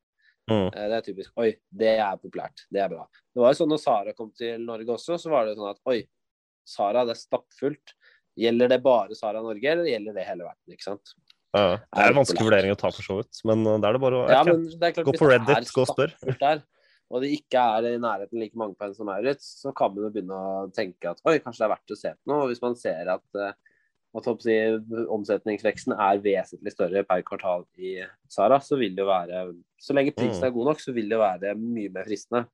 Mm. 0.51 0.67
Eh, 0.67 0.89
Det 0.91 0.97
er 0.99 1.05
typisk. 1.07 1.31
Oi, 1.41 1.53
det 1.71 1.93
er 1.95 2.19
populært. 2.21 2.65
Det 2.75 2.83
er 2.83 2.91
bra. 2.91 3.07
Det 3.33 3.41
var 3.45 3.55
jo 3.55 3.61
sånn 3.61 3.71
når 3.71 3.83
Sara 3.85 4.17
kom 4.19 4.33
til 4.37 4.59
Norge 4.67 4.97
også, 4.97 5.17
så 5.23 5.31
var 5.33 5.47
det 5.47 5.55
sånn 5.61 5.71
at 5.71 5.81
oi, 5.89 6.01
Sara, 6.67 7.05
det 7.07 7.15
er 7.15 7.23
stappfullt. 7.23 7.95
Gjelder 8.41 8.73
det 8.75 8.81
bare 8.83 9.15
Sara 9.15 9.41
Norge, 9.45 9.71
eller 9.71 9.87
gjelder 9.87 10.19
det 10.19 10.27
hele 10.27 10.43
verden? 10.49 10.75
ikke 10.75 10.89
sant? 10.91 11.15
Ja. 11.55 11.77
Det 11.79 12.03
er 12.03 12.11
en 12.11 12.19
vanskelig 12.19 12.49
vurdering 12.49 12.73
å 12.75 12.79
ta, 12.81 12.91
for 12.91 13.07
så 13.07 13.21
vidt. 13.21 13.39
Men 13.47 13.63
det 13.63 13.77
da 13.85 13.93
er 13.93 13.95
det 13.95 14.03
bare 14.03 14.19
å 14.19 14.23
Ja, 14.27 14.41
det 14.43 14.89
er 14.89 14.95
klart, 14.97 15.07
Gå 15.07 15.13
på 15.21 15.29
det 15.31 15.37
Reddit, 15.39 15.71
gå 15.71 15.85
og 15.85 15.93
spør. 15.93 16.15
Der, 16.41 16.65
og 17.15 17.23
det 17.23 17.31
ikke 17.37 17.61
er 17.77 17.87
i 17.93 18.01
nærheten 18.03 18.41
like 18.43 18.59
mange 18.59 18.75
på 18.75 18.89
en 18.89 18.97
som 18.97 19.07
Maurits, 19.07 19.47
så 19.63 19.71
kan 19.77 19.93
man 19.95 20.09
jo 20.09 20.11
begynne 20.15 20.35
å 20.35 20.65
tenke 20.75 21.13
at 21.13 21.23
oi, 21.23 21.39
kanskje 21.45 21.63
det 21.63 21.69
er 21.69 21.75
verdt 21.77 21.95
å 21.95 21.99
se 22.01 22.13
på 22.17 22.33
noe. 22.33 22.41
Og 22.43 22.51
hvis 22.51 22.63
man 22.65 22.75
ser 22.81 23.13
at, 23.15 23.39
eh, 23.39 23.55
at 24.19 24.29
si, 24.43 24.57
omsetningsveksten 25.15 25.95
er 25.95 26.23
vesentlig 26.25 26.75
større 26.75 27.05
per 27.07 27.23
kvartal 27.27 27.65
i 27.79 27.97
Sara, 28.31 28.59
så 28.59 28.79
vil 28.81 28.97
det 28.97 29.05
jo 29.05 29.13
være 29.13 29.47
Så 29.85 29.95
lenge 29.95 30.15
prisen 30.17 30.43
Mm. 30.43 30.47
er 30.49 30.55
god 30.59 30.69
nok, 30.73 30.81
så 30.81 30.95
vil 30.95 31.09
det 31.09 31.19
jo 31.19 31.23
være 31.23 31.55
mye 31.61 31.93
mer 31.93 32.05
fristende. 32.09 32.47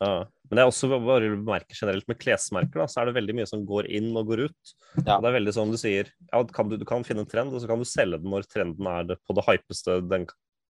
Ja. 0.00 0.26
Men 0.48 0.56
det 0.56 0.62
er 0.62 0.70
også 0.70 0.88
bare 0.88 1.28
å 1.28 1.36
bemerke 1.36 1.76
generelt 1.76 2.06
med 2.08 2.18
klesmerker, 2.18 2.80
da, 2.80 2.86
så 2.86 3.02
er 3.02 3.06
det 3.06 3.18
veldig 3.18 3.34
mye 3.36 3.48
som 3.50 3.66
går 3.66 3.90
inn 3.98 4.16
og 4.16 4.30
går 4.30 4.44
ut. 4.48 4.74
Ja. 5.04 5.18
Og 5.18 5.22
det 5.22 5.28
er 5.28 5.38
veldig 5.38 5.54
sånn 5.54 5.70
du 5.74 5.76
sier, 5.76 6.08
ja, 6.32 6.42
kan 6.54 6.70
du, 6.70 6.76
du 6.80 6.86
kan 6.88 7.04
finne 7.04 7.26
en 7.26 7.30
trend, 7.30 7.52
og 7.52 7.60
så 7.60 7.68
kan 7.68 7.82
du 7.82 7.84
selge 7.84 8.22
den 8.22 8.30
når 8.32 8.46
trenden 8.48 8.88
er 8.88 9.10
det, 9.10 9.18
på 9.26 9.36
det 9.36 9.44
hypeste 9.44 9.98
den 10.08 10.26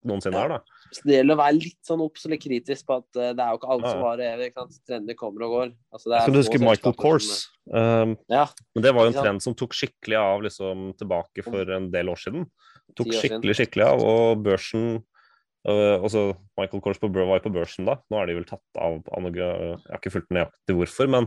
noensinne 0.07 0.39
er. 0.39 0.49
da. 0.49 0.59
Så 0.93 1.03
det 1.09 1.17
gjelder 1.17 1.35
å 1.35 1.41
være 1.41 1.57
litt 1.59 1.79
sånn 1.87 2.03
obs 2.05 2.25
eller 2.27 2.39
kritisk 2.43 2.87
på 2.87 2.99
at 3.01 3.19
eh, 3.19 3.33
det 3.35 3.43
er 3.43 3.51
jo 3.55 3.59
ikke 3.61 3.73
alt 3.75 3.87
som 3.89 4.03
varer 4.05 4.37
evig. 4.37 4.53
Trender 4.87 5.15
kommer 5.19 5.47
og 5.47 5.55
går. 5.57 5.73
Altså, 5.93 6.11
det 6.11 6.17
er 6.19 6.25
Kan 6.29 6.37
du 6.37 6.41
huske 6.43 6.61
Michael 6.63 6.77
selskaper 6.95 7.03
Kors? 7.03 7.29
som- 7.33 7.53
Um, 7.67 8.17
Ja. 8.31 8.47
men 8.77 8.83
det 8.85 8.95
var 8.95 9.03
jo 9.03 9.11
en 9.11 9.25
trend 9.25 9.43
som 9.43 9.53
tok 9.53 9.73
skikkelig 9.75 10.15
av 10.17 10.41
liksom, 10.41 10.95
tilbake 10.97 11.43
for 11.43 11.67
en 11.75 11.91
del 11.91 12.07
år 12.07 12.15
siden. 12.15 12.45
Tok 12.95 13.09
skikkelig, 13.09 13.57
skikkelig 13.59 13.83
av, 13.83 14.05
og 14.07 14.45
børsen 14.45 15.03
uh, 15.67 15.99
også 15.99 16.37
Michael 16.57 16.81
Kors 16.81 17.01
på, 17.03 17.11
var 17.11 17.41
jo 17.41 17.49
på 17.49 17.55
børsen 17.57 17.85
da. 17.85 17.97
Nå 18.09 18.21
er 18.23 18.27
de 18.31 18.35
vel 18.39 18.45
tatt 18.47 18.63
av, 18.79 19.03
av 19.11 19.21
noe 19.25 19.35
Jeg 19.35 19.81
har 19.91 19.99
ikke 19.99 20.15
fulgt 20.15 20.31
nøyaktig 20.31 20.77
hvorfor, 20.79 21.11
men 21.11 21.27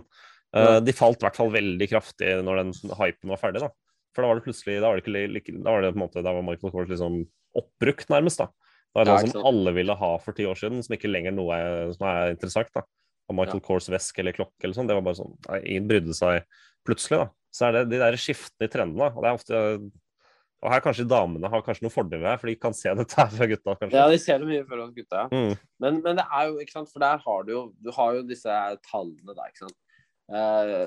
uh, 0.55 0.79
de 0.79 0.93
falt 0.95 1.19
i 1.19 1.27
hvert 1.27 1.35
fall 1.35 1.51
veldig 1.51 1.89
kraftig 1.91 2.31
når 2.47 2.63
den 2.63 2.71
hypen 2.95 3.29
var 3.35 3.41
ferdig. 3.43 3.59
da. 3.67 3.69
For 4.15 4.23
da 4.23 4.29
var 4.31 4.39
det 4.39 4.47
plutselig 4.47 4.79
Da 4.79 4.87
var 4.87 4.95
det, 4.95 5.03
ikke, 5.03 5.27
like, 5.35 5.51
da 5.59 5.69
var 5.75 5.81
det 5.83 5.91
på 5.93 5.99
en 5.99 6.07
måte 6.07 6.23
Da 6.23 6.31
var 6.33 6.41
Michael 6.41 6.71
Kors 6.71 6.87
liksom 6.89 7.27
oppbrukt, 7.57 8.09
nærmest. 8.11 8.41
da. 8.41 8.49
Det 8.89 8.97
var 8.99 9.09
noe 9.09 9.19
ja, 9.21 9.29
som 9.29 9.45
alle 9.45 9.73
ville 9.77 9.95
ha 9.95 10.11
for 10.21 10.37
ti 10.37 10.47
år 10.49 10.57
siden, 10.57 10.81
som 10.85 10.95
ikke 10.95 11.11
lenger 11.11 11.35
noe 11.35 11.57
er, 11.57 11.91
som 11.93 12.07
er 12.09 12.33
interessant. 12.33 12.71
da. 12.75 12.85
Og 13.29 13.37
Michael 13.37 13.61
Ja. 13.61 13.65
Kors 13.67 13.89
veske 13.93 14.23
eller 14.23 14.33
klokke 14.33 14.65
eller 14.65 14.73
sånn, 14.73 14.87
det 14.89 14.97
var 14.97 15.05
bare 15.05 15.19
sånn 15.19 15.35
nei, 15.45 15.59
Ingen 15.69 15.89
brydde 15.91 16.15
seg 16.17 16.45
plutselig, 16.87 17.19
da. 17.21 17.27
Så 17.53 17.67
er 17.67 17.75
det 17.77 17.89
de 17.91 17.99
der 18.01 18.17
skiftene 18.17 18.65
i 18.65 18.71
trendene. 18.73 19.09
Og 19.13 19.21
det 19.21 19.29
er 19.29 19.37
ofte 19.37 19.59
Og 20.59 20.73
her 20.73 20.81
kanskje 20.83 21.05
damene 21.07 21.47
har 21.47 21.61
kanskje 21.63 21.85
noen 21.85 21.93
fordeler 21.93 22.33
her, 22.33 22.39
for 22.41 22.49
de 22.51 22.55
kan 22.59 22.73
se 22.75 22.91
dette 22.91 23.15
her 23.15 23.29
fra 23.31 23.45
gutta, 23.47 23.75
kanskje. 23.79 23.95
Ja, 23.95 24.09
de 24.11 24.17
ser 24.19 24.41
det 24.41 24.49
mye 24.49 24.65
før 24.67 24.81
hos 24.83 24.95
gutta. 24.97 25.21
Mm. 25.31 25.53
Men, 25.79 26.01
men 26.03 26.17
det 26.19 26.25
er 26.25 26.49
jo, 26.49 26.57
ikke 26.59 26.73
sant, 26.73 26.89
for 26.91 26.99
der 26.99 27.21
har 27.23 27.45
du 27.47 27.53
jo 27.53 27.61
Du 27.79 27.93
har 27.95 28.17
jo 28.17 28.25
disse 28.27 28.57
tallene 28.89 29.37
der, 29.37 29.53
ikke 29.53 29.67
sant. 29.69 29.77
Uh, 30.29 30.85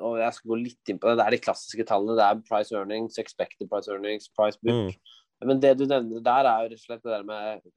og 0.00 0.14
jeg 0.16 0.32
skal 0.36 0.52
gå 0.52 0.60
litt 0.62 0.92
inn 0.92 1.00
på 1.00 1.10
det. 1.10 1.18
Det 1.18 1.24
er 1.26 1.34
de 1.34 1.42
klassiske 1.44 1.84
tallene. 1.88 2.14
Det 2.16 2.24
er 2.24 2.44
price 2.46 2.72
earnings, 2.76 3.18
expected 3.20 3.68
price 3.68 3.90
earnings, 3.90 4.30
price 4.38 4.60
book. 4.62 4.94
Mm. 4.94 5.16
Men 5.44 5.60
det 5.62 5.76
du 5.78 5.84
nevner 5.86 6.22
der, 6.24 6.48
er 6.48 6.64
jo 6.64 6.72
rett 6.72 6.80
og 6.80 6.86
slett 6.86 7.04
det 7.04 7.12
der 7.14 7.26
med 7.26 7.68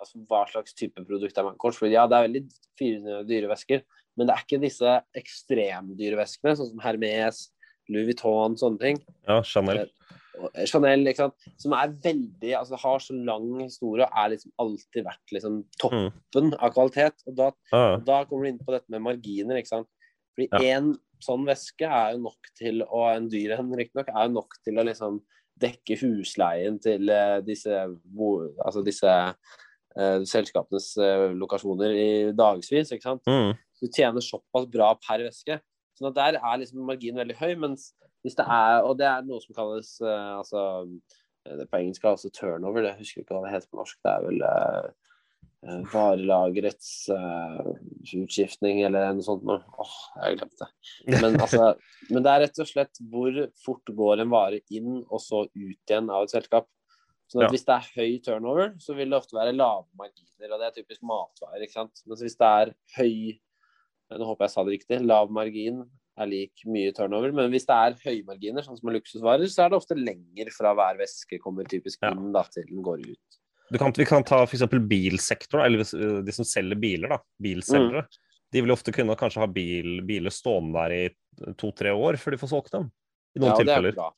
altså, 0.00 0.20
hva 0.28 0.42
slags 0.50 0.76
type 0.76 1.04
produkt 1.08 1.38
er 1.38 1.46
man 1.46 1.58
kort. 1.60 1.78
For 1.78 1.88
ja, 1.90 2.06
det 2.10 2.18
er 2.18 2.28
veldig 2.28 2.44
fine, 2.80 3.22
dyrevesker, 3.28 3.84
men 4.18 4.28
det 4.28 4.34
er 4.34 4.44
ikke 4.44 4.62
disse 4.62 4.98
ekstremdyreveskene, 5.16 6.56
sånn 6.58 6.72
som 6.74 6.84
Hermes, 6.84 7.46
Louis 7.90 8.10
Vuitton, 8.10 8.56
sånne 8.60 8.82
ting. 8.82 9.00
Ja, 9.28 9.40
Chanel. 9.46 9.88
Chanel, 10.68 11.04
ikke 11.10 11.26
sant? 11.26 11.48
som 11.60 11.74
er 11.76 11.92
veldig 12.04 12.52
altså 12.56 12.78
har 12.80 13.02
så 13.04 13.16
lang 13.16 13.48
historie 13.60 14.06
og 14.06 14.20
er 14.22 14.30
liksom 14.32 14.52
alltid 14.62 15.04
vært 15.04 15.34
liksom 15.36 15.58
toppen 15.82 16.54
av 16.56 16.72
kvalitet. 16.76 17.24
Og 17.28 17.36
da, 17.36 17.50
ah. 17.76 17.96
og 17.98 18.06
da 18.08 18.22
kommer 18.28 18.46
du 18.46 18.52
inn 18.54 18.62
på 18.62 18.72
dette 18.72 18.88
med 18.94 19.04
marginer. 19.04 19.60
ikke 19.60 19.74
sant? 19.74 19.90
Fordi 20.36 20.48
Ja. 20.64 20.80
sånn 21.20 21.44
væske 21.44 21.84
er 21.84 22.14
jo 22.14 22.22
nok 22.24 22.52
til, 22.56 22.82
og 22.86 23.10
en 23.10 23.28
dyr 23.28 23.58
en 23.58 23.74
riktignok, 23.76 24.08
er 24.08 24.28
jo 24.28 24.36
nok 24.38 24.56
til 24.64 24.80
å 24.80 24.86
liksom 24.88 25.20
dekke 25.60 25.96
husleien 26.00 26.78
til 26.82 27.10
eh, 27.12 27.38
disse, 27.46 27.80
altså 28.64 28.82
disse 28.86 29.10
uh, 29.10 30.20
selskapenes 30.28 30.92
uh, 31.00 31.30
lokasjoner 31.36 31.94
i 31.94 32.10
ikke 32.30 33.00
sant? 33.02 33.26
Mm. 33.26 33.54
Du 33.80 33.88
tjener 33.88 34.24
såpass 34.24 34.68
bra 34.70 34.92
per 35.00 35.24
væske. 35.26 35.60
Sånn 35.98 36.16
der 36.16 36.38
er 36.40 36.60
liksom 36.60 36.84
marginen 36.88 37.20
veldig 37.20 37.36
høy. 37.40 37.54
mens 37.66 37.92
hvis 38.24 38.36
det 38.36 38.44
er, 38.44 38.82
Og 38.84 38.98
det 38.98 39.06
er 39.08 39.24
noe 39.24 39.40
som 39.40 39.56
kalles 39.56 39.94
uh, 40.04 40.38
altså, 40.40 40.84
På 41.44 41.78
engelsk 41.78 42.04
er 42.04 42.08
det 42.08 42.16
også 42.18 42.32
turnover. 42.36 42.84
Det 42.84 42.98
husker 42.98 43.20
jeg 43.20 43.26
ikke 43.26 43.36
hva 43.36 43.46
det 43.46 43.54
heter 43.54 43.70
på 43.70 43.80
norsk. 43.80 44.00
Det 44.04 44.12
er 44.12 44.26
vel 44.28 44.42
varelagerets 45.92 46.92
utskiftning 48.00 48.82
eller 48.86 49.12
noe 49.16 49.26
sånt. 49.26 49.44
noe. 49.46 49.60
Åh, 49.80 49.96
jeg 50.24 50.40
glemte 50.40 50.66
det. 50.66 50.70
Men, 51.16 51.38
altså, 51.44 51.70
men 52.10 52.26
det 52.26 52.32
er 52.32 52.44
rett 52.46 52.62
og 52.64 52.70
slett 52.70 53.02
hvor 53.12 53.40
fort 53.64 53.94
går 54.02 54.24
en 54.24 54.32
vare 54.32 54.62
inn 54.72 55.00
og 55.02 55.20
så 55.22 55.44
ut 55.46 55.56
igjen 55.56 56.10
av 56.10 56.26
et 56.26 56.34
selskap. 56.34 56.68
Sånn 57.30 57.46
at. 57.46 57.54
Hvis 57.54 57.66
det 57.68 57.76
er 57.76 57.92
høy 57.94 58.16
turnover, 58.26 58.72
så 58.82 58.96
vil 58.98 59.12
det 59.12 59.20
ofte 59.20 59.38
være 59.38 59.54
lave 59.54 59.86
marginer. 59.98 60.50
og 60.50 60.58
Det 60.58 60.66
er 60.66 60.76
typisk 60.80 61.04
matvarer. 61.06 61.62
ikke 61.62 61.78
sant? 61.78 62.02
Men 62.06 62.18
hvis 62.18 62.38
det 62.40 62.50
er 62.50 62.74
høy 62.96 63.14
nå 64.18 64.26
håper 64.26 64.46
jeg 64.46 64.54
sa 64.54 64.62
det 64.66 64.74
riktig, 64.74 65.00
lav 65.06 65.30
margin 65.30 65.84
er 66.20 66.28
lik 66.28 66.64
mye 66.68 66.94
turnover. 66.96 67.32
Men 67.36 67.52
hvis 67.52 67.66
det 67.68 67.76
er 67.76 67.98
høymarginer, 68.02 68.64
sånn 68.66 68.78
som 68.78 68.88
med 68.88 68.98
luksusvarer, 68.98 69.46
så 69.50 69.64
er 69.64 69.70
det 69.70 69.78
ofte 69.78 69.98
lenger 69.98 70.50
fra 70.54 70.72
hver 70.76 70.98
væske 71.00 71.38
kommer 71.42 71.68
typisk 71.70 72.02
inn 72.08 72.32
da, 72.34 72.42
til 72.50 72.66
den 72.68 72.82
går 72.86 73.04
ut. 73.06 73.39
Du 73.70 73.78
kan, 73.78 73.94
vi 73.96 74.06
kan 74.08 74.24
ta 74.26 74.42
f.eks. 74.44 74.66
bilsektoren, 74.90 75.66
eller 75.66 75.84
øh, 75.84 76.20
de 76.26 76.34
som 76.34 76.46
selger 76.48 76.78
biler. 76.80 77.12
da, 77.12 77.20
Bilselgere. 77.42 78.06
de 78.50 78.62
vil 78.64 78.74
ofte 78.74 78.92
kunne 78.94 79.14
kanskje 79.18 79.44
ha 79.44 79.46
bil, 79.46 80.00
biler 80.06 80.34
stående 80.34 80.74
der 80.80 80.96
i 80.96 81.52
to-tre 81.60 81.92
år 81.94 82.18
før 82.18 82.34
de 82.34 82.40
får 82.40 82.50
solgt 82.50 82.74
dem. 82.74 82.88
I 83.36 83.42
noen 83.42 83.54
Ja, 83.54 83.62
det 83.62 83.76
er 83.76 83.94
bra. 83.94 84.10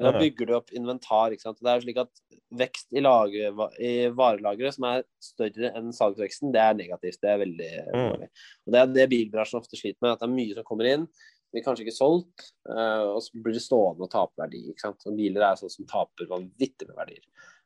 Da 0.00 0.14
bygger 0.16 0.48
du 0.48 0.54
opp 0.56 0.70
inventar. 0.72 1.34
ikke 1.34 1.44
sant? 1.44 1.58
Det 1.60 1.72
er 1.72 1.82
slik 1.84 1.98
at 2.00 2.22
Vekst 2.56 2.88
i, 2.96 3.02
lager, 3.04 3.52
i 3.78 4.08
varelageret 4.16 4.74
som 4.74 4.86
er 4.88 5.04
større 5.22 5.68
enn 5.78 5.92
salgsveksten, 5.94 6.50
det 6.54 6.62
er 6.64 6.78
negativt. 6.78 7.20
Det 7.22 7.30
er 7.30 7.42
veldig 7.44 7.68
Mm. 7.94 8.24
Og 8.24 8.72
Det 8.72 8.80
er 8.80 8.86
det 8.94 9.10
bilbransjen 9.12 9.60
ofte 9.60 9.76
sliter 9.78 10.00
med. 10.00 10.12
At 10.16 10.24
det 10.24 10.26
er 10.26 10.34
mye 10.34 10.54
som 10.56 10.66
kommer 10.66 10.88
inn, 10.88 11.06
blir 11.52 11.62
kanskje 11.62 11.84
ikke 11.84 11.94
solgt, 11.94 12.50
eh, 12.68 13.04
og 13.12 13.20
så 13.22 13.42
blir 13.42 13.54
det 13.54 13.62
stående 13.62 14.06
og 14.06 14.10
tape 14.10 14.34
verdi. 14.40 14.70
ikke 14.70 14.86
sant? 14.86 15.06
Og 15.06 15.16
Biler 15.16 15.46
er 15.46 15.60
sånn 15.60 15.70
som 15.70 15.86
taper 15.86 16.26
vanvittig 16.30 16.88
med 16.88 16.96
verdier. 16.96 17.22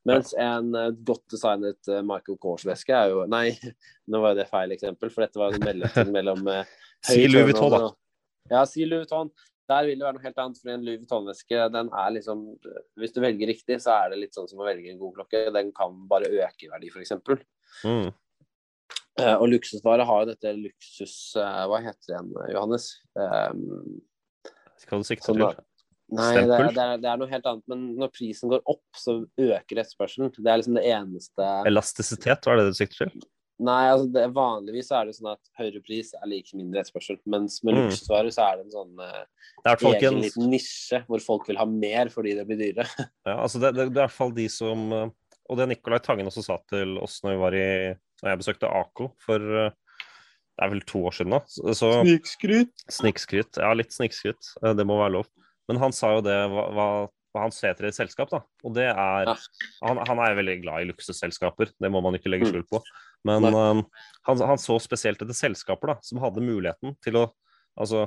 Mens 0.08 0.34
en 0.36 0.74
eh, 0.76 0.90
godt 1.08 1.24
designet 1.32 1.88
eh, 1.88 2.02
Michael 2.04 2.36
Kors-veske 2.40 2.92
er 2.92 3.12
jo 3.14 3.24
Nei, 3.30 3.48
nå 4.12 4.20
var 4.20 4.36
det 4.36 4.50
feil 4.50 4.74
eksempel, 4.76 5.12
for 5.12 5.24
dette 5.24 5.40
var 5.40 5.56
en 5.56 5.64
mellomting 5.64 6.12
mellom 6.18 6.48
uh, 6.50 6.62
Si 7.04 7.24
Louis 7.28 7.48
Vuitton, 7.48 7.72
da. 7.72 7.90
Ja, 8.52 8.64
si 8.68 8.84
Louis 8.84 9.06
Vuitton. 9.06 9.32
Der 9.70 9.86
vil 9.88 9.96
det 9.96 10.04
være 10.04 10.18
noe 10.18 10.26
helt 10.26 10.40
annet, 10.42 10.58
for 10.60 10.72
en 10.74 10.82
Louis 10.84 10.98
Vuitton-veske, 11.00 11.62
den 11.72 11.88
er 11.96 12.10
liksom 12.18 12.42
Hvis 13.00 13.14
du 13.16 13.22
velger 13.24 13.48
riktig, 13.48 13.78
så 13.80 13.94
er 14.02 14.12
det 14.12 14.20
litt 14.20 14.36
sånn 14.36 14.50
som 14.50 14.60
å 14.60 14.66
velge 14.68 14.92
en 14.92 15.00
god 15.00 15.16
klokke. 15.16 15.46
Den 15.56 15.72
kan 15.76 15.96
bare 16.10 16.28
øke 16.28 16.66
i 16.66 16.72
verdi, 16.72 16.92
f.eks. 16.92 17.14
Mm. 17.88 18.10
Eh, 19.22 19.36
og 19.38 19.46
luksusvare 19.48 20.04
har 20.04 20.24
jo 20.24 20.32
dette 20.32 20.52
luksus... 20.58 21.14
Uh, 21.38 21.64
hva 21.70 21.80
heter 21.84 22.02
det 22.02 22.16
igjen, 22.16 22.32
Johannes? 22.52 22.90
Um, 23.16 24.02
Skal 24.82 25.00
du 25.00 25.08
sikte 25.08 25.30
Sånn 25.30 25.40
til? 25.40 25.64
Nei, 26.12 26.32
det 26.34 26.42
er, 26.44 26.66
det, 26.68 26.82
er, 26.84 26.98
det 27.00 27.08
er 27.12 27.20
noe 27.20 27.30
helt 27.30 27.46
annet. 27.46 27.64
Men 27.70 27.84
når 28.00 28.10
prisen 28.12 28.50
går 28.52 28.60
opp, 28.68 28.84
så 28.98 29.20
øker 29.40 29.80
etterspørselen. 29.80 30.32
Det 30.36 30.50
er 30.50 30.60
liksom 30.60 30.76
det 30.76 30.84
eneste 30.92 31.46
Elastisitet, 31.70 32.44
hva 32.44 32.54
er 32.56 32.60
det 32.62 32.74
du 32.74 32.78
sikter 32.82 33.08
til? 33.08 33.24
Nei, 33.64 33.84
altså 33.86 34.08
det, 34.10 34.24
vanligvis 34.34 34.88
er 34.90 35.06
det 35.06 35.12
sånn 35.14 35.28
at 35.30 35.50
høyere 35.60 35.78
pris 35.86 36.08
er 36.18 36.26
like 36.26 36.56
mindre 36.58 36.80
etterspørsel. 36.82 37.20
Mens 37.30 37.60
med 37.62 37.76
Mm. 37.76 37.84
luksusvarer 37.86 38.32
så 38.34 38.48
er 38.48 38.56
det 38.58 38.64
en 38.64 38.72
sånn 38.74 39.02
eh, 39.04 39.20
er 39.70 39.84
egen 39.94 40.16
en 40.16 40.24
liten 40.24 40.48
nisje 40.50 41.04
hvor 41.06 41.22
folk 41.22 41.46
vil 41.48 41.60
ha 41.60 41.66
mer 41.70 42.10
fordi 42.10 42.34
det 42.34 42.46
blir 42.48 42.58
dyrere. 42.58 42.88
Ja, 43.30 43.36
altså 43.44 43.62
det, 43.62 43.70
det, 43.76 43.86
det 43.94 44.00
er 44.00 44.02
i 44.02 44.08
hvert 44.08 44.16
fall 44.16 44.34
de 44.34 44.48
som 44.50 44.82
eh, 44.92 45.06
Og 45.48 45.58
det 45.60 45.68
Nicolai 45.70 46.00
Tangen 46.02 46.26
også 46.26 46.42
sa 46.42 46.58
til 46.68 46.98
oss 46.98 47.20
når 47.22 47.36
vi 47.36 47.40
var 47.44 47.54
i 47.60 47.68
Når 48.24 48.32
jeg 48.32 48.40
besøkte 48.42 48.70
Ako 48.82 49.12
for 49.22 49.38
eh, 49.62 49.70
det 50.54 50.62
er 50.66 50.70
vel 50.70 50.84
to 50.86 51.00
år 51.08 51.14
siden 51.16 51.32
nå. 51.34 51.40
Snikskryt. 51.50 52.84
Snikskryt. 52.94 53.56
Ja, 53.58 53.72
litt 53.74 53.90
snikskryt. 53.90 54.52
Det 54.62 54.84
må 54.86 55.00
være 55.00 55.16
lov. 55.16 55.26
Men 55.68 55.78
han 55.80 55.92
sa 55.96 56.14
jo 56.16 56.20
det 56.26 56.34
hva, 56.52 56.64
hva, 56.76 56.86
hva 57.34 57.40
han 57.46 57.50
ser 57.54 57.70
etter 57.72 57.86
i 57.86 57.88
et 57.88 57.96
selskap, 57.96 58.30
da. 58.30 58.42
Og 58.64 58.74
det 58.76 58.88
er 58.90 59.26
Ja. 59.30 59.34
han, 59.82 59.96
han 60.06 60.18
er 60.20 60.36
veldig 60.36 60.58
glad 60.62 60.82
i 60.84 60.88
luksusselskaper, 60.92 61.72
det 61.80 61.90
må 61.90 62.02
man 62.04 62.14
ikke 62.18 62.30
legge 62.30 62.46
Mm. 62.46 62.52
skjul 62.52 62.66
på. 62.68 62.82
Men 63.24 63.44
eh, 63.48 63.82
han, 64.28 64.38
han 64.52 64.58
så 64.60 64.76
spesielt 64.80 65.22
etter 65.22 65.34
selskaper 65.34 65.94
da, 65.94 65.96
som 66.02 66.20
hadde 66.20 66.42
muligheten 66.44 66.96
til 67.02 67.16
å 67.22 67.32
Altså, 67.76 68.04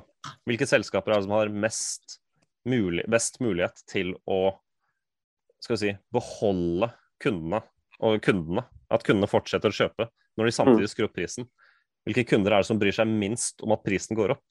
hvilke 0.48 0.64
selskaper 0.64 1.12
er 1.12 1.16
det 1.20 1.24
som 1.26 1.34
har 1.36 1.50
mest 1.52 2.22
mulig, 2.66 3.04
best 3.12 3.42
mulighet 3.44 3.82
til 3.92 4.14
å 4.26 4.54
skal 5.60 5.76
vi 5.76 5.80
si, 5.82 5.98
beholde 6.16 6.88
kundene 7.20 7.60
og 8.00 8.22
kundene? 8.24 8.64
At 8.90 9.04
kundene 9.04 9.28
fortsetter 9.28 9.68
å 9.68 9.76
kjøpe 9.76 10.08
når 10.38 10.46
de 10.48 10.54
Mm. 10.54 10.56
samtidig 10.56 10.88
skrur 10.94 11.10
opp 11.10 11.16
prisen. 11.20 11.50
Hvilke 12.08 12.24
kunder 12.30 12.54
er 12.54 12.62
det 12.64 12.70
som 12.70 12.80
bryr 12.80 12.94
seg 12.96 13.08
minst 13.12 13.60
om 13.62 13.74
at 13.76 13.84
prisen 13.84 14.16
går 14.16 14.32
opp? 14.38 14.46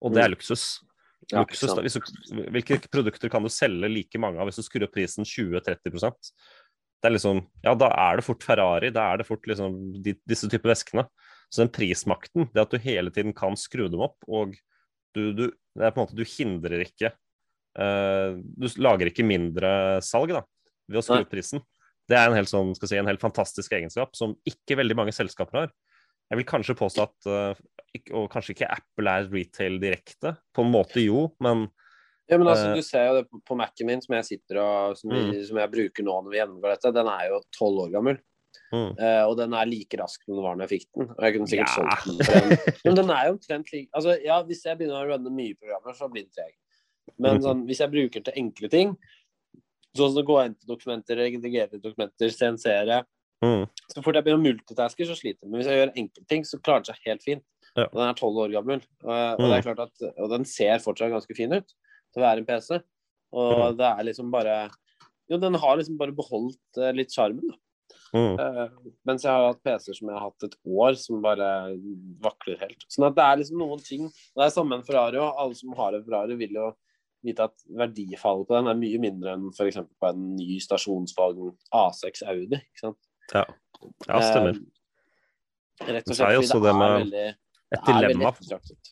Og 0.00 0.14
det 0.14 0.24
er 0.24 0.30
luksus. 0.32 0.80
Ja, 1.30 1.44
luksus 1.44 1.70
hvis 1.78 1.94
du, 1.94 2.40
hvilke 2.50 2.80
produkter 2.90 3.30
kan 3.32 3.44
du 3.44 3.50
selge 3.52 3.90
like 3.90 4.18
mange 4.20 4.40
av 4.42 4.48
hvis 4.48 4.58
du 4.58 4.66
skrur 4.66 4.88
opp 4.88 4.94
prisen 4.96 5.26
20-30% 5.28 6.16
Det 6.32 7.08
er 7.08 7.14
liksom, 7.14 7.44
ja, 7.62 7.74
Da 7.78 7.90
er 8.08 8.18
det 8.18 8.26
fort 8.26 8.42
Ferrari, 8.46 8.90
da 8.94 9.10
er 9.12 9.22
det 9.22 9.28
fort 9.28 9.46
liksom 9.46 9.78
de, 10.02 10.16
disse 10.28 10.50
typer 10.50 10.72
veskene. 10.74 11.06
Så 11.52 11.64
den 11.64 11.72
prismakten, 11.74 12.48
det 12.54 12.62
at 12.62 12.72
du 12.72 12.78
hele 12.80 13.12
tiden 13.12 13.34
kan 13.36 13.58
skru 13.58 13.88
dem 13.92 14.02
opp, 14.06 14.16
og 14.26 14.54
du, 15.12 15.32
du, 15.36 15.44
det 15.76 15.84
er 15.84 15.92
på 15.92 16.00
en 16.00 16.06
måte, 16.06 16.16
du 16.16 16.24
hindrer 16.24 16.84
ikke 16.86 17.10
uh, 17.76 18.38
Du 18.38 18.68
lager 18.80 19.10
ikke 19.10 19.26
mindre 19.26 20.00
salg 20.04 20.32
da, 20.32 20.44
ved 20.88 21.02
å 21.02 21.04
skru 21.04 21.18
opp 21.20 21.32
prisen. 21.34 21.60
Det 22.08 22.16
er 22.18 22.30
en 22.30 22.38
helt, 22.38 22.50
sånn, 22.50 22.72
skal 22.78 22.90
si, 22.90 22.98
en 22.98 23.10
helt 23.10 23.22
fantastisk 23.22 23.74
egenskap 23.76 24.16
som 24.18 24.34
ikke 24.48 24.78
veldig 24.80 24.96
mange 24.98 25.14
selskaper 25.14 25.64
har. 25.64 25.74
Jeg 26.32 26.40
vil 26.40 26.48
kanskje 26.48 26.78
påstå 26.78 27.04
at 27.04 27.28
ikke- 27.28 27.71
Og 28.16 28.30
kanskje 28.32 28.54
ikke 28.56 28.70
Apple 28.72 29.10
er 29.10 29.26
retail 29.28 29.78
direkte. 29.82 30.36
På 30.54 30.64
en 30.64 30.72
måte 30.72 31.02
jo, 31.04 31.30
men 31.40 31.68
Ja, 32.30 32.38
men 32.38 32.46
altså, 32.48 32.70
Eh. 32.70 32.74
Du 32.76 32.82
ser 32.82 33.06
jo 33.08 33.14
det 33.20 33.28
på, 33.44 33.56
Mac-en 33.56 33.86
min, 33.86 34.00
som 34.00 34.14
jeg 34.14 34.24
sitter 34.24 34.56
og 34.62 34.96
som, 34.96 35.10
Mm. 35.10 35.44
som 35.44 35.56
jeg 35.58 35.70
bruker 35.70 36.02
nå 36.06 36.14
når 36.22 36.30
vi 36.30 36.38
gjennomgår 36.38 36.70
dette. 36.72 36.92
Den 36.94 37.06
er 37.08 37.28
jo 37.28 37.40
tolv 37.58 37.80
år 37.82 37.90
gammel. 37.92 38.18
Mm. 38.72 38.96
Uh, 38.98 39.24
og 39.28 39.36
den 39.36 39.52
er 39.52 39.66
like 39.66 39.98
rask 40.00 40.22
som 40.24 40.34
den 40.36 40.42
var 40.44 40.56
når 40.56 40.68
jeg 40.68 40.80
fikk 40.80 40.88
den. 40.96 41.10
Og 41.10 41.20
jeg 41.20 41.34
kunne 41.34 41.48
sikkert 41.48 41.68
Ja. 41.68 41.96
solgt 41.96 42.06
den 42.06 42.76
Men 42.86 42.94
den 42.96 43.10
er 43.10 43.26
jo 43.26 43.32
omtrent 43.34 43.72
lik 43.72 43.88
Altså, 43.94 44.16
ja, 44.24 44.42
hvis 44.42 44.62
jeg 44.64 44.78
begynner 44.78 45.04
å 45.04 45.08
runne 45.12 45.30
mye 45.30 45.54
programmer, 45.58 45.92
så 45.92 46.08
blir 46.10 46.22
den 46.24 46.32
treg. 46.32 46.54
Men 47.18 47.36
Mhm. 47.36 47.42
sånn, 47.42 47.66
hvis 47.66 47.78
jeg 47.78 47.90
bruker 47.90 48.22
den 48.22 48.22
til 48.24 48.34
enkle 48.42 48.70
ting, 48.70 48.96
sånn 49.96 50.14
som 50.14 50.22
å 50.22 50.26
gå 50.26 50.44
inn 50.46 50.54
til 50.54 50.74
dokumenter, 50.76 51.16
redigere 51.16 51.80
dokumenter, 51.82 52.30
sensere 52.32 53.04
mm, 53.42 53.68
Så 53.92 54.02
fort 54.02 54.14
jeg 54.14 54.24
begynner 54.24 54.40
å 54.40 54.56
multitaske, 54.56 55.04
så 55.04 55.16
sliter 55.18 55.42
jeg. 55.42 55.50
Men 55.50 55.60
hvis 55.60 55.66
jeg 55.66 55.76
gjør 55.88 55.96
enkle 55.96 56.26
ting, 56.28 56.42
så 56.44 56.62
klarer 56.62 56.84
den 56.84 56.94
seg 56.94 56.98
helt 57.04 57.22
fint. 57.22 57.42
Ja. 57.76 57.86
Og 57.88 57.96
den 57.96 58.08
er 58.10 58.14
tolv 58.18 58.36
år 58.44 58.52
gammel. 58.52 58.82
Og, 59.04 59.10
og, 59.10 59.38
det 59.40 59.48
Mm. 59.48 59.56
er 59.56 59.62
klart 59.64 59.80
at, 59.86 60.02
og 60.18 60.30
den 60.30 60.44
ser 60.44 60.78
fortsatt 60.84 61.12
ganske 61.14 61.36
fin 61.36 61.52
ut 61.56 61.66
til 62.12 62.20
å 62.20 62.24
være 62.26 62.42
en 62.42 62.46
PC. 62.48 62.80
Og 63.32 63.52
Mm. 63.72 63.76
det 63.78 63.86
er 63.88 64.04
liksom 64.10 64.30
bare 64.30 64.56
Jo, 65.30 65.38
den 65.38 65.54
har 65.54 65.76
liksom 65.78 65.96
bare 65.96 66.12
beholdt 66.12 66.58
uh, 66.76 66.90
litt 66.92 67.08
sjarmen, 67.14 67.46
da. 67.48 67.56
mm. 68.12 68.34
Uh, 68.36 68.90
mens 69.06 69.22
jeg 69.24 69.30
har 69.32 69.46
hatt 69.54 69.62
PC-er 69.64 69.94
som 69.96 70.08
jeg 70.10 70.18
har 70.18 70.26
hatt 70.26 70.44
et 70.44 70.56
år, 70.66 70.96
som 71.00 71.22
bare 71.22 71.46
vakler 72.20 72.58
helt. 72.60 72.84
Sånn 72.92 73.06
at 73.06 73.14
det 73.16 73.24
er 73.24 73.36
liksom 73.40 73.56
noen 73.62 73.80
ting 73.82 74.08
Det 74.10 74.42
er 74.44 74.50
samme 74.52 74.74
en 74.76 74.82
Ferrari 74.84 75.16
òg. 75.16 75.32
Alle 75.38 75.54
som 75.56 75.72
har 75.78 75.94
en 75.94 76.04
Ferrari, 76.04 76.36
vil 76.36 76.52
jo 76.58 76.66
vite 77.24 77.44
at 77.46 77.54
verdifallet 77.70 78.48
på 78.48 78.58
den 78.58 78.68
er 78.68 78.74
mye 78.82 78.98
mindre 79.00 79.32
enn 79.36 79.48
f.eks. 79.54 79.78
på 79.78 80.08
en 80.10 80.36
ny 80.36 80.58
stasjonsvogn 80.60 81.54
A6 81.72 82.24
Audi. 82.28 82.58
ikke 82.58 82.82
sant? 82.82 82.98
Ja. 83.32 83.44
ja, 84.10 84.20
stemmer. 84.20 84.58
Uh, 85.80 85.86
rett 85.86 86.10
og 86.10 86.14
slett 86.18 86.26
fordi 86.26 86.42
også 86.42 86.58
det 86.58 86.62
det 86.66 86.74
er 86.74 86.80
med 86.82 86.96
veldig, 86.98 87.26
Et 87.72 87.80
dilemma, 87.88 88.32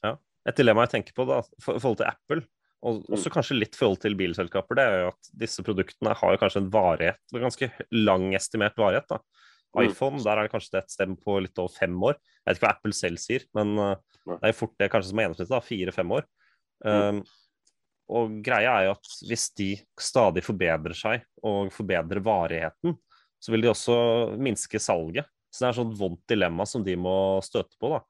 ja, 0.05 0.15
et 0.49 0.57
dilemma 0.57 0.87
jeg 0.87 0.93
tenker 0.97 1.13
på 1.17 1.27
da, 1.29 1.43
for- 1.61 1.79
forhold 1.83 1.99
til 2.01 2.07
Apple, 2.09 2.43
og 2.83 3.03
Mm. 3.05 3.13
også 3.17 3.31
kanskje 3.35 3.59
litt 3.59 3.77
forhold 3.77 4.01
til 4.01 4.15
bilselskaper, 4.17 4.75
det 4.79 4.85
er 4.89 5.01
jo 5.03 5.09
at 5.09 5.31
disse 5.37 5.63
produktene 5.63 6.15
har 6.17 6.33
jo 6.33 6.39
kanskje 6.41 6.63
en 6.63 6.71
varighet, 6.73 7.19
en 7.35 7.43
ganske 7.45 7.71
lang 7.93 8.31
estimert 8.35 8.75
varighet. 8.77 9.07
da. 9.09 9.19
Mm. 9.77 9.85
iPhone, 9.87 10.19
der 10.25 10.37
er 10.39 10.43
det 10.49 10.53
kanskje 10.53 10.79
et 10.79 10.91
stem 10.91 11.13
på 11.17 11.41
litt 11.43 11.57
over 11.59 11.69
fem 11.71 11.95
år. 12.03 12.17
Jeg 12.17 12.47
vet 12.47 12.57
ikke 12.59 12.67
hva 12.67 12.73
Apple 12.75 12.93
selv 12.93 13.19
sier, 13.23 13.45
men 13.55 13.79
uh, 13.79 13.95
det 14.27 14.49
er 14.49 14.53
fort 14.53 14.73
det 14.79 14.91
kanskje 14.91 15.11
som 15.13 15.19
er 15.21 15.29
gjennomsnittet, 15.29 15.69
fire-fem 15.69 16.11
år. 16.11 16.25
Um, 16.85 17.21
og 18.11 18.43
greia 18.43 18.73
er 18.81 18.85
jo 18.89 18.95
at 18.97 19.07
hvis 19.29 19.45
de 19.55 19.69
stadig 20.01 20.43
forbedrer 20.43 20.97
seg 20.99 21.23
og 21.45 21.71
forbedrer 21.71 22.19
varigheten, 22.25 22.97
så 23.41 23.53
vil 23.53 23.63
de 23.63 23.69
også 23.71 24.37
minske 24.41 24.81
salget. 24.83 25.27
Så 25.53 25.61
det 25.63 25.69
er 25.69 25.71
et 25.71 25.79
sånt 25.87 25.99
vondt 26.01 26.27
dilemma 26.27 26.67
som 26.67 26.83
de 26.83 26.97
må 26.97 27.15
støte 27.45 27.77
på. 27.81 27.91
da. 27.95 28.01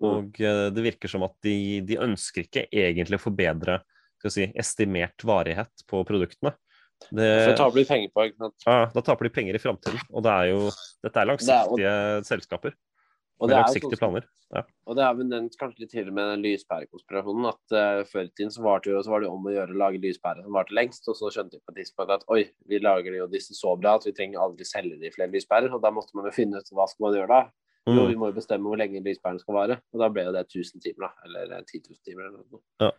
Og 0.00 0.40
eh, 0.40 0.66
det 0.72 0.84
virker 0.84 1.12
som 1.12 1.24
at 1.26 1.36
de, 1.44 1.80
de 1.86 2.00
ønsker 2.00 2.46
ikke 2.46 2.66
egentlig 2.70 3.20
å 3.20 3.24
forbedre 3.26 3.80
si, 4.28 4.50
estimert 4.58 5.24
varighet 5.24 5.86
på 5.88 6.02
produktene. 6.08 6.54
Det, 7.08 7.56
taper 7.56 7.80
de 7.80 7.86
penger 7.88 8.12
på. 8.12 8.28
ikke 8.28 8.44
sant? 8.44 8.66
ja, 8.66 8.84
da 8.92 9.02
taper 9.04 9.26
de 9.26 9.32
penger 9.32 9.56
i 9.56 9.62
framtiden. 9.62 10.02
Og 10.12 10.24
det 10.26 10.36
er 10.36 10.50
jo, 10.52 10.68
dette 11.04 11.22
er 11.22 11.30
langsiktige 11.30 11.94
selskaper 12.28 12.74
Og 13.40 13.46
med 13.46 13.54
det 13.54 13.56
er 13.56 13.62
jo 13.62 13.64
langsiktige 13.64 13.96
sånn 13.96 14.02
planer. 14.02 14.26
Ja. 14.50 14.62
Og 14.90 14.98
det 14.98 15.04
er 15.06 15.16
vi 15.16 15.24
nevnt 15.30 15.56
kanskje 15.56 15.84
litt 15.84 15.92
tidligere 15.94 16.16
med 16.16 16.28
den 16.32 16.44
lyspærekonspirasjonen, 16.44 17.48
at 17.52 17.74
uh, 17.76 18.02
før 18.10 18.26
i 18.26 18.32
tiden 18.34 18.52
så 18.52 18.64
var, 18.66 18.82
det 18.84 18.92
jo, 18.92 19.00
så 19.06 19.14
var 19.14 19.22
det 19.22 19.30
om 19.30 19.46
å 19.46 19.54
gjøre 19.54 19.76
å 19.76 19.80
lage 19.80 20.02
lyspærer 20.02 20.44
som 20.44 20.58
varte 20.58 20.76
lengst, 20.76 21.08
og 21.08 21.16
så 21.16 21.30
skjønte 21.32 21.56
vi 21.56 21.62
på 21.62 21.72
et 21.72 21.80
tidspunkt 21.80 22.14
at 22.16 22.26
oi, 22.34 22.42
vi 22.68 22.82
lager 22.82 23.16
jo 23.16 23.30
disse 23.30 23.56
så 23.56 23.76
bra 23.80 23.94
at 23.96 24.08
vi 24.08 24.14
trenger 24.16 24.42
aldri 24.42 24.66
selge 24.68 24.98
de 25.00 25.12
flere 25.14 25.32
lyspærer, 25.32 25.72
og 25.72 25.84
da 25.84 25.94
måtte 25.94 26.18
man 26.18 26.28
jo 26.28 26.34
finne 26.36 26.60
ut 26.60 26.74
hva 26.74 26.88
skal 26.90 27.06
man 27.06 27.16
gjøre 27.20 27.32
da. 27.32 27.40
Jo, 27.88 28.06
vi 28.06 28.14
Mm. 28.14 28.18
må 28.20 28.26
jo 28.28 28.36
bestemme 28.36 28.68
hvor 28.68 28.76
lenge 28.78 29.00
lyspæren 29.02 29.38
skal 29.40 29.54
vare, 29.56 29.76
og 29.92 30.00
da 30.02 30.08
ble 30.12 30.24
jo 30.26 30.32
det 30.32 30.42
1000 30.52 30.82
timer, 30.84 31.08
da, 31.08 31.12
eller 31.24 31.52
eh, 31.58 31.62
10 31.64 31.80
000 31.88 31.96
timer 32.04 32.26
eller 32.28 32.42
noe. 32.44 32.60
Ja. 32.80 32.90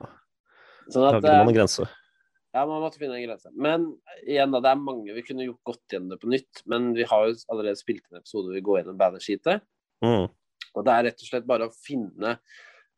Sånn 0.89 1.06
at, 1.08 1.13
lager 1.22 1.28
man 1.30 1.48
eh, 1.48 1.52
en 1.52 1.56
grense. 1.60 1.86
ja, 2.56 2.65
man 2.65 2.82
måtte 2.82 2.98
finne 3.00 3.15
en 3.20 3.28
grense. 3.28 3.52
Men 3.56 3.86
igjen 4.26 4.52
da, 4.52 4.60
det 4.60 4.72
er 4.72 4.82
mange 4.82 5.13
vi 5.13 5.22
kunne 5.28 5.46
gjort 5.46 5.62
godt 5.70 5.86
gjennom 5.94 6.10
det 6.10 6.20
på 6.20 6.32
nytt, 6.34 6.63
men 6.65 6.94
vi 6.98 7.04
har 7.08 7.28
jo 7.30 7.36
allerede 7.54 7.78
spilt 7.80 8.04
en 8.12 8.17
episode 8.20 8.50
hvor 8.50 8.58
vi 8.58 8.62
går 8.65 8.82
gjennom 8.82 8.98
bannersheetet, 8.98 9.62
Mm. 10.02 10.28
og 10.76 10.86
det 10.86 10.91
er 10.96 11.04
rett 11.12 11.22
og 11.22 11.28
slett 11.30 11.46
bare 11.48 11.67
å 11.70 11.76
finne 11.86 12.39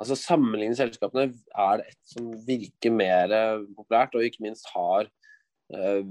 Altså 0.01 0.15
sammenligne 0.17 0.73
selskapene. 0.75 1.29
Er 1.55 1.77
det 1.77 1.85
et 1.91 1.97
som 2.03 2.31
virker 2.47 2.91
mer 2.91 3.31
eh, 3.31 3.59
populært, 3.77 4.15
og 4.15 4.23
ikke 4.25 4.41
minst 4.41 4.65
har 4.73 5.07
Uh, 5.73 6.03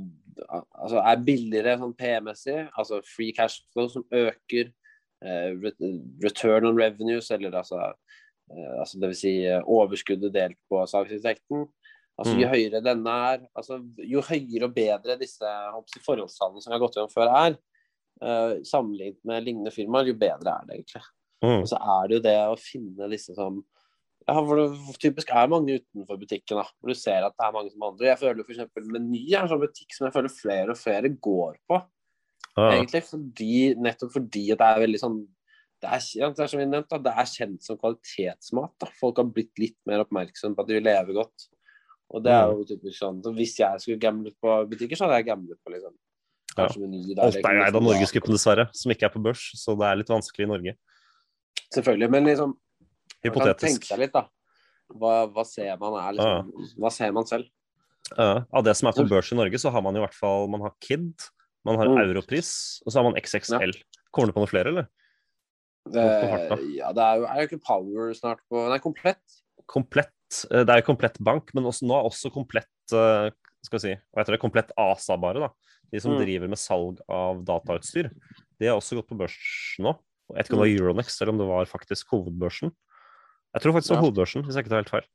Altså 0.81 0.97
er 1.05 1.21
billigere 1.23 1.77
sånn 1.79 1.93
P-messig, 1.95 2.71
altså 2.79 3.03
free 3.05 3.33
cash 3.37 3.61
flow 3.73 3.87
som 3.93 4.03
øker, 4.11 4.71
eh, 4.71 4.73
return 6.23 6.67
on 6.67 6.79
revenues, 6.79 7.31
eller 7.31 7.55
altså, 7.61 7.93
eh, 8.53 8.73
altså 8.81 9.01
vil 9.03 9.15
si 9.17 9.35
eh, 9.47 9.63
overskuddet 9.63 10.35
delt 10.35 10.59
på 10.71 10.83
salgsinntekten. 10.91 11.67
Altså 12.21 12.35
Jo 12.37 12.47
Mm. 12.47 12.53
høyere 12.53 12.85
denne 12.85 13.13
er, 13.33 13.45
altså 13.57 13.81
jo 13.99 14.21
høyere 14.21 14.69
og 14.69 14.75
bedre 14.77 15.17
disse 15.19 15.43
jeg 15.43 15.73
håper 15.73 15.89
å 15.89 15.95
si, 15.95 16.03
forholdstallene 16.05 16.63
som 16.63 16.71
vi 16.71 16.77
har 16.77 16.83
gått 16.83 16.99
gjennom 16.99 17.13
før 17.15 17.31
er, 17.33 17.57
uh, 18.23 18.53
sammenlignet 18.69 19.19
med 19.25 19.47
lignende 19.47 19.73
firmaer, 19.73 20.11
jo 20.11 20.15
bedre 20.21 20.53
er 20.53 20.67
det 20.69 20.77
egentlig. 20.77 21.03
Mm. 21.43 21.63
Og 21.63 21.69
så 21.71 21.81
er 21.81 22.09
det 22.09 22.19
jo 22.19 22.25
det 22.29 22.37
å 22.53 22.59
finne 22.61 23.09
disse 23.11 23.35
som 23.35 23.63
ja, 24.29 24.37
for 24.37 24.61
det 24.61 24.99
typisk 25.03 25.33
er 25.35 25.51
mange 25.51 25.81
utenfor 25.81 26.21
butikken, 26.21 26.61
da, 26.61 26.67
hvor 26.79 26.93
du 26.93 26.99
ser 26.99 27.25
at 27.27 27.35
det 27.35 27.47
er 27.47 27.55
mange 27.57 27.73
som 27.73 27.83
handler. 27.89 28.13
Jeg 28.13 28.21
føler 28.21 28.45
f.eks. 28.45 28.69
Meny 28.93 29.23
er 29.33 29.41
en 29.41 29.51
sånn 29.51 29.63
butikk 29.65 29.97
som 29.97 30.07
jeg 30.07 30.15
føler 30.15 30.35
flere 30.37 30.77
og 30.77 30.79
flere 30.79 31.11
går 31.27 31.57
på. 31.67 31.81
Ja. 32.59 32.67
Egentlig 32.75 33.03
fordi, 33.09 33.55
nettopp 33.81 34.13
fordi 34.17 34.45
at 34.53 34.61
det 34.61 34.69
er 34.69 34.83
veldig 34.85 35.01
sånn 35.01 35.23
det 35.83 35.91
er, 35.91 36.03
ja, 36.15 36.29
det 36.31 36.43
er 36.45 36.51
som 36.53 36.61
vi 36.61 36.67
nevnte, 36.69 36.99
det 37.03 37.13
er 37.19 37.27
kjent 37.27 37.65
som 37.67 37.79
kvalitetsmat. 37.81 38.71
Da. 38.79 38.87
Folk 39.01 39.19
har 39.19 39.27
blitt 39.35 39.59
litt 39.59 39.79
mer 39.89 40.05
oppmerksomme 40.05 40.55
på 40.55 40.63
at 40.63 40.69
de 40.69 40.77
vil 40.77 40.87
leve 40.87 41.17
godt. 41.17 41.49
Og 42.13 42.23
det 42.23 42.31
er 42.37 42.53
jo 42.53 42.67
typisk 42.69 42.99
sånn 43.01 43.23
så 43.25 43.33
Hvis 43.35 43.57
jeg 43.59 43.81
skulle 43.83 43.99
gamblet 43.99 44.37
på 44.39 44.55
butikker, 44.69 44.99
så 44.99 45.09
hadde 45.09 45.23
jeg 45.23 45.31
gamblet 45.33 45.59
på 45.65 45.73
liksom 45.73 45.97
kanskje 46.53 46.83
Meny. 46.85 47.01
der 47.17 47.25
Alt 47.25 47.39
er 47.41 47.63
eid 47.65 47.79
av 47.79 47.83
Norgesgruppen, 47.83 48.37
dessverre, 48.37 48.69
som 48.77 48.93
ikke 48.95 49.09
er 49.09 49.15
på 49.15 49.23
børs, 49.25 49.47
så 49.59 49.75
det 49.81 49.89
er 49.89 49.99
litt 49.99 50.13
vanskelig 50.13 50.47
i 50.47 50.51
Norge. 50.53 50.77
Selvfølgelig. 51.73 52.11
Men 52.15 52.31
liksom 52.31 52.55
Hypotetisk. 53.23 53.65
Tenk 53.65 53.89
deg 53.89 54.05
litt, 54.05 54.15
da. 54.15 54.27
Hva, 54.93 55.13
hva 55.33 55.45
ser 55.49 55.77
man 55.81 55.97
er 56.03 56.17
liksom 56.19 56.79
Hva 56.83 56.91
ser 56.93 57.13
man 57.17 57.29
selv? 57.29 57.49
Ja, 58.13 58.43
av 58.45 58.65
det 58.67 58.75
som 58.77 58.91
er 58.91 58.97
på 58.97 59.07
børs 59.09 59.31
i 59.33 59.39
Norge, 59.39 59.61
så 59.63 59.73
har 59.73 59.83
man 59.85 59.97
i 59.97 60.03
hvert 60.03 60.17
fall 60.17 60.51
Man 60.53 60.65
har 60.67 60.75
Kid, 60.85 61.15
man 61.65 61.77
har 61.79 61.87
Mm. 61.89 61.99
Europris, 62.09 62.83
og 62.87 62.93
så 62.93 62.99
har 63.01 63.05
man 63.11 63.21
XXL. 63.21 63.73
Kommer 64.13 64.27
du 64.29 64.33
på 64.33 64.43
noe 64.43 64.51
flere, 64.51 64.69
eller? 64.73 64.89
Det. 65.91 66.03
Ja, 66.77 66.93
det 66.95 67.03
er 67.03 67.17
jo, 67.19 67.25
er 67.27 67.41
jo 67.43 67.47
ikke 67.49 67.63
Power 67.67 68.13
snart 68.15 68.39
på 68.51 68.69
Nei, 68.71 68.79
komplett. 68.79 69.23
Komplett 69.67 70.45
eh, 70.51 70.63
Det 70.65 70.71
er 70.71 70.81
jo 70.83 70.87
komplett 70.95 71.19
bank, 71.19 71.51
men 71.55 71.65
også, 71.65 71.83
nå 71.89 71.97
er 71.99 72.07
også 72.09 72.31
komplett 72.33 72.95
eh, 72.95 73.31
skal 73.65 73.79
vi 73.79 73.83
si, 73.83 73.93
og 73.95 74.17
jeg 74.19 74.27
tror 74.27 74.37
det, 74.37 74.41
komplett 74.43 74.71
ASA 74.79 75.17
bare, 75.17 75.41
da. 75.41 75.49
De 75.93 76.01
som 76.01 76.13
Mm. 76.15 76.21
driver 76.25 76.49
med 76.49 76.59
salg 76.59 77.01
av 77.09 77.43
datautstyr. 77.45 78.09
De 78.59 78.67
har 78.67 78.77
også 78.79 78.97
gått 78.97 79.09
på 79.11 79.19
børs 79.19 79.37
nå. 79.79 79.93
Jeg 80.31 80.37
vet 80.39 80.47
ikke 80.47 80.55
om 80.57 80.63
det 80.63 80.65
var 80.65 80.79
Euronext, 80.81 81.21
eller 81.21 81.33
om 81.33 81.39
det 81.39 81.47
var 81.51 81.67
faktisk 81.67 82.07
hovedbørsen. 82.15 82.71
Jeg 83.55 83.63
tror 83.63 83.73
faktisk 83.75 83.89
det 83.91 83.97
var 83.97 84.03
Ja. 84.03 84.07
hovedbørsen, 84.09 84.43
hvis 84.47 84.55
jeg 84.57 84.65
ikke 84.65 84.71
tar 84.73 84.83
helt 84.83 84.91
feil. 84.95 85.07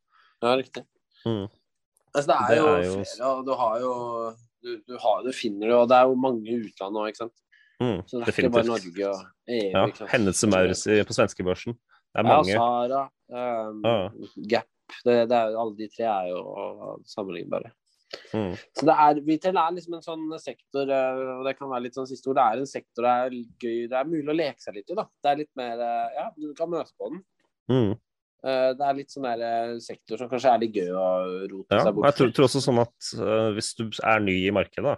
Ja, 0.43 0.55
riktig. 0.55 0.83
Mm. 1.25 1.47
Altså, 2.13 2.27
det 2.27 2.35
er 2.37 2.47
Det 2.47 2.57
jo 2.57 2.67
er 2.67 2.83
jo- 2.83 3.03
flere, 3.03 3.27
og 3.31 3.45
du 3.45 3.53
har 3.55 3.79
jo 3.79 4.35
du, 4.67 4.71
du, 4.83 4.95
har, 5.01 5.23
du 5.25 5.31
finner 5.35 5.71
jo 5.71 5.81
Og 5.81 5.89
det 5.91 5.97
er 5.97 6.11
jo 6.11 6.17
mange 6.19 6.45
i 6.51 6.59
utlandet 6.59 6.97
nå, 6.99 7.05
ikke 7.09 7.23
sant. 7.23 7.35
Mm, 7.77 7.99
Så 8.09 8.19
det 8.19 8.25
er 8.25 8.33
ikke 8.33 8.53
bare. 8.55 8.67
Norge 8.67 9.09
og 9.09 9.19
EU. 9.53 9.67
Ja, 9.71 9.83
sant? 9.87 10.07
Hendelse 10.11 10.49
Maurits 10.51 10.85
på 11.09 11.17
svenskebørsen. 11.17 11.77
Det 11.77 12.23
er 12.23 12.27
mange. 12.27 12.53
Ja. 12.53 12.61
Sara, 12.63 13.03
um, 13.69 13.83
ah. 13.85 14.07
Gap 14.49 14.71
det, 15.05 15.17
det 15.29 15.35
er, 15.35 15.57
Alle 15.59 15.75
de 15.77 15.89
tre 15.91 16.07
er 16.07 16.31
jo 16.31 16.39
sammenlignbare. 17.09 17.73
Mm. 18.31 18.53
Så 18.75 18.87
det 18.87 18.95
er, 19.03 19.21
retail 19.27 19.57
er 19.59 19.73
liksom 19.75 19.97
en 19.97 20.05
sånn 20.05 20.25
sektor, 20.39 20.89
eh, 20.95 21.21
og 21.35 21.43
det 21.47 21.57
kan 21.57 21.69
være 21.71 21.87
litt 21.87 21.97
sånn 21.97 22.07
siste 22.07 22.31
ord, 22.31 22.37
det 22.39 22.45
er 22.45 22.61
en 22.61 22.69
sektor 22.69 23.03
det 23.03 23.15
er 23.23 23.35
gøy, 23.35 23.79
det 23.91 23.97
er 23.99 24.07
mulig 24.07 24.31
å 24.31 24.37
leke 24.37 24.63
seg 24.63 24.77
litt 24.77 24.93
i. 24.93 24.97
da. 24.97 25.03
Det 25.23 25.31
er 25.31 25.41
litt 25.41 25.51
mer 25.59 25.83
eh, 25.83 26.15
Ja, 26.15 26.27
du 26.37 26.53
kan 26.57 26.71
møte 26.71 26.95
på 26.95 27.11
den. 27.11 27.23
Mm. 27.67 27.97
Eh, 28.45 28.73
Det 28.77 28.85
er 28.85 28.93
litt 28.93 29.09
sånn 29.09 29.23
der 29.25 29.41
eh, 29.47 29.77
sektor 29.81 30.17
som 30.21 30.29
kanskje 30.29 30.51
er 30.53 30.59
litt 30.61 30.75
gøy 30.77 30.91
å 30.93 31.05
rote 31.49 31.73
Ja, 31.73 31.83
seg 31.87 31.95
bort 31.95 32.05
jeg 32.05 32.17
tror, 32.19 32.33
tror 32.37 32.45
også 32.49 32.61
sånn 32.61 32.81
at 32.83 33.11
uh, 33.17 33.49
hvis 33.57 33.71
du 33.79 33.87
er 34.03 34.19
ny 34.21 34.35
i 34.47 34.51
markedet, 34.53 34.85
da, 34.85 34.97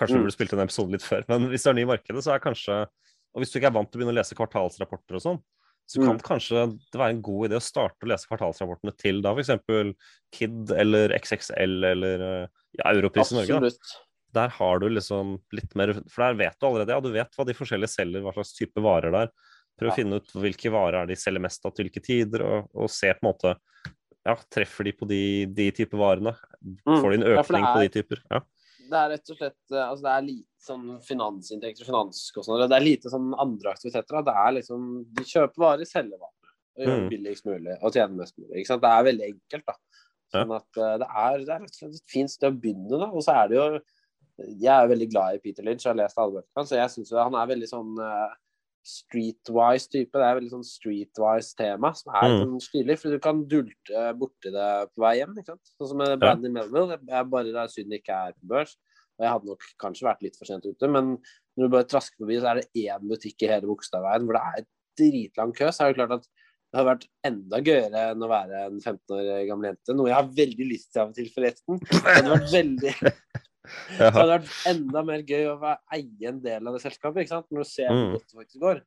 kanskje 0.00 0.16
Mm. 0.16 0.20
du 0.20 0.26
burde 0.26 0.34
spilt 0.34 0.52
en 0.56 0.64
episode 0.66 0.90
litt 0.96 1.06
før, 1.06 1.22
men 1.30 1.48
hvis 1.52 1.62
du 1.62 1.70
er 1.70 1.74
ny 1.78 1.82
i 1.86 1.92
markedet, 1.92 2.24
så 2.24 2.34
er 2.34 2.42
kanskje 2.42 2.86
Og 3.32 3.42
hvis 3.44 3.52
du 3.52 3.60
ikke 3.60 3.68
er 3.70 3.76
vant 3.78 3.86
til 3.92 3.94
å 3.94 4.02
begynne 4.02 4.10
å 4.16 4.18
lese 4.18 4.34
kvartalsrapporter 4.34 5.14
og 5.14 5.22
sånn, 5.22 5.36
så 5.86 6.00
kan 6.02 6.16
Mm. 6.18 6.22
kanskje 6.26 6.64
det 6.90 6.98
være 6.98 7.10
en 7.14 7.22
god 7.22 7.46
idé 7.50 7.54
å 7.58 7.62
starte 7.62 8.02
å 8.02 8.08
lese 8.10 8.26
kvartalsrapportene 8.26 8.96
til 8.98 9.22
da 9.22 9.30
f.eks. 9.34 9.94
Kid 10.34 10.70
eller 10.74 11.14
XXL 11.14 11.84
eller 11.92 12.24
ja, 12.74 12.90
Europris 12.90 13.30
i 13.30 13.36
Norge. 13.38 13.70
da. 13.70 13.70
Der 14.34 14.48
har 14.48 14.78
du 14.82 14.88
liksom 14.88 15.38
litt 15.52 15.74
mer 15.78 15.92
For 16.10 16.22
der 16.26 16.34
vet 16.38 16.58
du 16.58 16.66
allerede, 16.66 16.90
ja, 16.90 17.00
du 17.00 17.10
vet 17.14 17.34
hva 17.38 17.46
de 17.46 17.54
forskjellige 17.54 17.90
selger, 17.94 18.22
hva 18.22 18.34
slags 18.34 18.52
type 18.58 18.82
varer 18.82 19.10
det 19.14 19.22
er. 19.28 19.30
Prøv 19.78 19.92
å 19.92 19.96
finne 19.96 20.18
ut 20.20 20.32
hvilke 20.36 20.70
varer 20.72 21.02
er 21.02 21.06
de 21.10 21.16
selger 21.16 21.40
mest 21.44 21.64
av 21.64 21.72
til 21.76 21.86
hvilke 21.86 22.02
tider, 22.04 22.42
og, 22.44 22.70
og 22.74 22.90
se 22.92 23.12
på 23.14 23.22
en 23.22 23.30
måte 23.30 23.54
ja, 24.26 24.34
Treffer 24.52 24.84
de 24.84 24.92
på 24.92 25.06
de, 25.08 25.20
de 25.56 25.70
type 25.72 25.96
varene? 25.96 26.34
Mm. 26.60 26.96
Får 27.00 27.06
de 27.10 27.16
en 27.16 27.22
Ja, 27.24 27.30
er, 27.30 27.38
økning 27.40 27.68
på 27.70 27.84
de 27.84 27.92
typer? 27.94 28.20
Ja. 28.30 28.40
Det 28.90 28.98
er 28.98 29.08
rett 29.14 29.30
og 29.30 29.38
slett 29.38 29.72
eh, 29.76 29.84
altså 29.86 30.02
det 30.04 30.12
er 30.16 30.26
lite 30.26 30.66
sånn 30.66 30.86
finansinntekter 31.06 31.86
finanskostnader. 31.88 32.68
Det 32.68 32.76
er 32.76 32.84
lite 32.84 33.12
sånn 33.12 33.30
andre 33.38 33.72
aktiviteter. 33.72 34.24
Det 34.26 34.34
er 34.42 34.52
liksom 34.58 34.88
De 35.16 35.24
kjøper 35.30 35.62
varer, 35.64 35.88
selger 35.88 36.18
varer. 36.20 36.36
Og 36.76 36.84
gjør 36.84 37.00
Mm. 37.00 37.08
billigst 37.12 37.46
mulig 37.48 37.76
og 37.80 37.92
tjener 37.94 38.18
mest 38.18 38.36
mulig. 38.38 38.52
Ikke 38.60 38.70
sant? 38.72 38.82
Det 38.84 38.90
er 38.90 39.06
veldig 39.08 39.26
enkelt, 39.30 39.64
da. 39.70 39.74
Sånn 40.30 40.52
at 40.58 40.78
eh, 40.82 40.92
det 41.02 41.08
er, 41.22 41.38
det 41.46 41.54
er 41.54 41.64
rett 41.64 41.72
og 41.72 41.80
slett 41.80 41.96
et 42.02 42.12
fint 42.12 42.30
sted 42.30 42.50
å 42.50 42.60
begynne, 42.60 42.98
da. 43.00 43.08
Og 43.10 43.24
så 43.24 43.34
er 43.40 43.48
det 43.50 43.56
jo 43.58 43.66
Jeg 44.60 44.72
er 44.72 44.86
veldig 44.88 45.08
glad 45.10 45.34
i 45.36 45.40
Peter 45.44 45.62
Lynch, 45.66 45.82
jeg 45.84 45.90
har 45.90 45.98
lest 45.98 46.16
alle 46.18 46.38
bøkene 46.38 46.56
hans, 46.60 46.70
så 46.70 46.78
jeg 46.78 46.92
syns 46.94 47.10
han 47.12 47.34
er 47.36 47.48
veldig 47.50 47.66
sånn 47.68 47.90
eh, 48.00 48.36
streetwise 48.86 49.88
type. 49.92 50.12
Det 50.16 50.26
er 50.26 50.38
veldig 50.38 50.52
sånn 50.54 50.66
streetwise 50.66 51.54
tema 51.58 51.92
som 51.96 52.14
er 52.14 52.28
Mm. 52.28 52.40
sånn 52.44 52.62
stilig, 52.64 52.98
for 52.98 53.10
du 53.10 53.18
kan 53.18 53.44
dulte 53.46 54.04
borti 54.18 54.50
det 54.52 54.70
på 54.94 55.02
vei 55.04 55.16
hjem. 55.18 55.34
ikke 55.36 55.46
sant? 55.52 55.72
Sånn 55.80 55.88
som 55.88 55.98
med 55.98 56.18
Brandy 56.18 56.48
Melville. 56.48 56.98
Det 57.04 57.12
er 57.12 57.24
bare 57.24 57.44
det 57.44 57.56
er 57.56 57.68
synd 57.68 57.90
det 57.90 58.02
ikke 58.02 58.16
er 58.28 58.32
på 58.32 58.46
børs. 58.48 58.76
Og 59.18 59.24
jeg 59.24 59.32
hadde 59.32 59.46
nok 59.46 59.62
kanskje 59.78 60.06
vært 60.08 60.22
litt 60.22 60.36
for 60.36 60.46
sent 60.46 60.64
ute, 60.64 60.88
men 60.88 61.18
når 61.58 61.62
du 61.66 61.68
bare 61.68 61.84
trasker 61.84 62.16
forbi, 62.24 62.40
så 62.40 62.50
er 62.50 62.54
det 62.60 62.72
én 62.74 63.08
butikk 63.08 63.42
i 63.42 63.48
hele 63.52 63.68
Bogstadveien 63.68 64.24
hvor 64.24 64.32
det 64.38 64.44
er 64.48 64.66
dritlang 64.96 65.52
kø. 65.52 65.66
Så 65.68 65.80
er 65.84 65.92
det 65.92 65.96
klart 66.00 66.12
at 66.12 66.22
det 66.72 66.78
hadde 66.78 66.90
vært 66.94 67.06
enda 67.24 67.60
gøyere 67.60 68.10
enn 68.12 68.22
å 68.22 68.28
være 68.30 68.66
en 68.66 68.80
15 68.80 69.10
år 69.10 69.46
gammel 69.48 69.70
jente. 69.74 69.94
Noe 69.94 70.06
jeg 70.08 70.14
har 70.14 70.28
veldig 70.40 70.66
lyst 70.70 70.92
til 70.92 71.02
av 71.02 71.08
og 71.08 71.14
til, 71.14 71.28
forresten. 71.34 71.80
Det 71.80 72.14
hadde 72.16 72.32
vært 72.32 72.52
veldig 72.54 72.94
så 73.66 73.98
Jaha. 73.98 74.10
hadde 74.14 74.28
det 74.30 74.36
vært 74.40 74.66
enda 74.72 75.02
mer 75.04 75.22
gøy 75.28 75.44
å 75.50 75.58
være, 75.60 75.78
eie 75.92 76.28
en 76.28 76.40
del 76.40 76.66
av 76.66 76.74
det 76.76 76.82
selskapet, 76.82 77.22
ikke 77.24 77.34
sant? 77.34 77.46
når 77.52 77.64
du 77.64 77.68
ser 77.70 77.88
hvor 77.90 78.00
Mm. 78.06 78.12
godt 78.16 78.28
det 78.30 78.38
faktisk 78.40 78.60
går. 78.64 78.80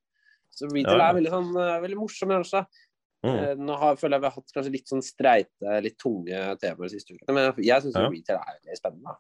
Så 0.54 0.68
retail 0.70 1.00
Ja, 1.00 1.10
er 1.10 1.14
veldig, 1.20 1.32
sånn, 1.34 1.52
eh, 1.58 1.82
veldig 1.82 1.98
morsom 1.98 2.30
bransje. 2.30 2.66
Mm. 3.24 3.36
Eh, 3.40 3.56
Nå 3.56 3.78
har, 3.80 3.96
føler 3.96 4.18
jeg 4.18 4.22
vi 4.22 4.28
har 4.28 4.36
hatt 4.38 4.54
kanskje 4.56 4.72
litt 4.74 4.88
sånn 4.92 5.02
streite, 5.04 5.82
litt 5.82 5.98
tunge 5.98 6.58
temaer 6.60 6.90
de 6.90 6.94
siste 7.00 7.14
ukene, 7.16 7.34
men 7.34 7.54
jeg 7.64 7.82
syns 7.82 7.96
Ja. 7.96 8.10
retail 8.10 8.38
er 8.38 8.60
veldig 8.60 8.78
spennende. 8.78 9.16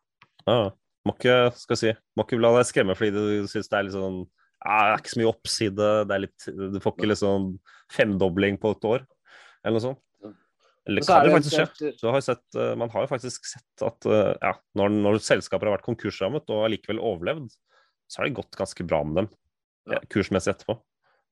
Ja. 0.48 0.70
Må 1.06 1.18
ikke, 1.18 1.54
skal 1.58 1.76
si, 1.78 1.94
må 2.18 2.24
ikke 2.26 2.40
la 2.40 2.52
deg 2.58 2.66
skremme 2.66 2.96
fordi 2.96 3.12
du 3.12 3.44
syns 3.48 3.68
det 3.68 3.74
er 3.80 3.84
litt 3.84 3.94
sånn 3.94 4.28
ja, 4.66 4.78
Det 4.80 4.94
er 4.94 5.02
ikke 5.04 5.14
så 5.14 5.20
mye 5.20 5.34
oppside, 5.34 6.08
det 6.08 6.16
er 6.16 6.20
litt, 6.24 6.46
du 6.74 6.80
får 6.80 6.96
ikke 6.96 7.10
liksom 7.12 7.60
femdobling 7.92 8.58
på 8.58 8.72
et 8.72 8.82
år, 8.88 9.06
eller 9.66 9.76
noe 9.80 9.84
sånt. 9.84 10.00
Eller 10.88 11.02
så 11.06 11.14
er 11.16 11.22
kan 11.22 11.30
jo 11.30 11.32
det 11.32 11.44
faktisk 11.44 11.78
skje. 11.80 12.12
Har 12.12 12.22
sett, 12.26 12.56
eh, 12.60 12.74
man 12.76 12.90
har 12.92 13.06
jo 13.06 13.08
faktisk 13.08 13.46
sett 13.48 13.84
at 13.88 14.06
eh, 14.06 14.34
ja, 14.42 14.54
når, 14.76 14.90
når 15.06 15.20
selskaper 15.24 15.70
har 15.70 15.78
vært 15.78 15.86
konkursrammet 15.88 16.50
og 16.52 16.66
allikevel 16.68 17.00
overlevd, 17.00 17.54
så 18.12 18.20
har 18.20 18.28
det 18.28 18.36
gått 18.42 18.58
ganske 18.60 18.86
bra 18.88 19.04
med 19.08 19.16
dem 19.24 19.30
Ja. 19.88 19.96
eh, 20.02 20.06
kursmessig 20.12 20.52
etterpå. 20.54 20.76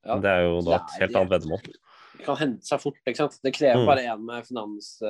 Ja. 0.05 0.15
Men 0.15 0.21
det 0.23 0.31
er 0.31 0.41
jo 0.47 0.61
da 0.65 0.77
et 0.79 0.95
helt 1.01 1.15
annet 1.19 1.33
veddemål. 1.35 1.61
Det 2.17 2.25
kan 2.25 2.37
hente 2.39 2.65
seg 2.65 2.79
fort. 2.81 2.97
ikke 3.05 3.17
sant? 3.17 3.39
Det 3.43 3.53
krever 3.53 3.81
Mm. 3.83 3.85
bare 3.91 4.05
en 4.13 4.25
med 4.25 4.45
finans 4.47 5.01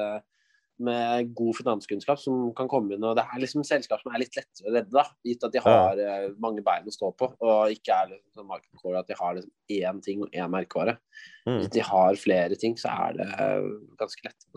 med 0.83 1.31
god 1.37 1.57
finanskunnskap 1.59 2.19
som 2.21 2.49
kan 2.57 2.69
komme 2.71 2.95
inn. 2.95 3.05
og 3.05 3.15
Det 3.17 3.25
er 3.25 3.43
liksom 3.43 3.65
selskap 3.67 4.01
som 4.03 4.13
er 4.13 4.23
litt 4.23 4.35
lettere 4.37 4.69
å 4.69 4.73
redde, 4.75 4.93
da, 4.95 5.05
gitt 5.27 5.45
at 5.47 5.53
de 5.53 5.63
har 5.63 6.01
ja. 6.01 6.17
mange 6.41 6.63
bein 6.65 6.87
å 6.87 6.95
stå 6.95 7.11
på. 7.17 7.31
Og 7.39 7.75
ikke 7.75 7.97
er 7.97 8.11
liksom 8.15 8.51
sånn 8.81 8.99
at 8.99 9.09
de 9.09 9.19
har 9.19 9.37
liksom 9.37 9.77
én 9.77 10.01
ting 10.05 10.25
og 10.25 10.35
én 10.35 10.51
merkevare. 10.53 10.97
Mm. 11.45 11.57
Hvis 11.59 11.71
de 11.77 11.85
har 11.91 12.19
flere 12.19 12.59
ting, 12.59 12.77
så 12.79 12.93
er 13.07 13.21
det 13.21 13.29
eh, 13.31 13.69
ganske 14.01 14.27
lett. 14.27 14.49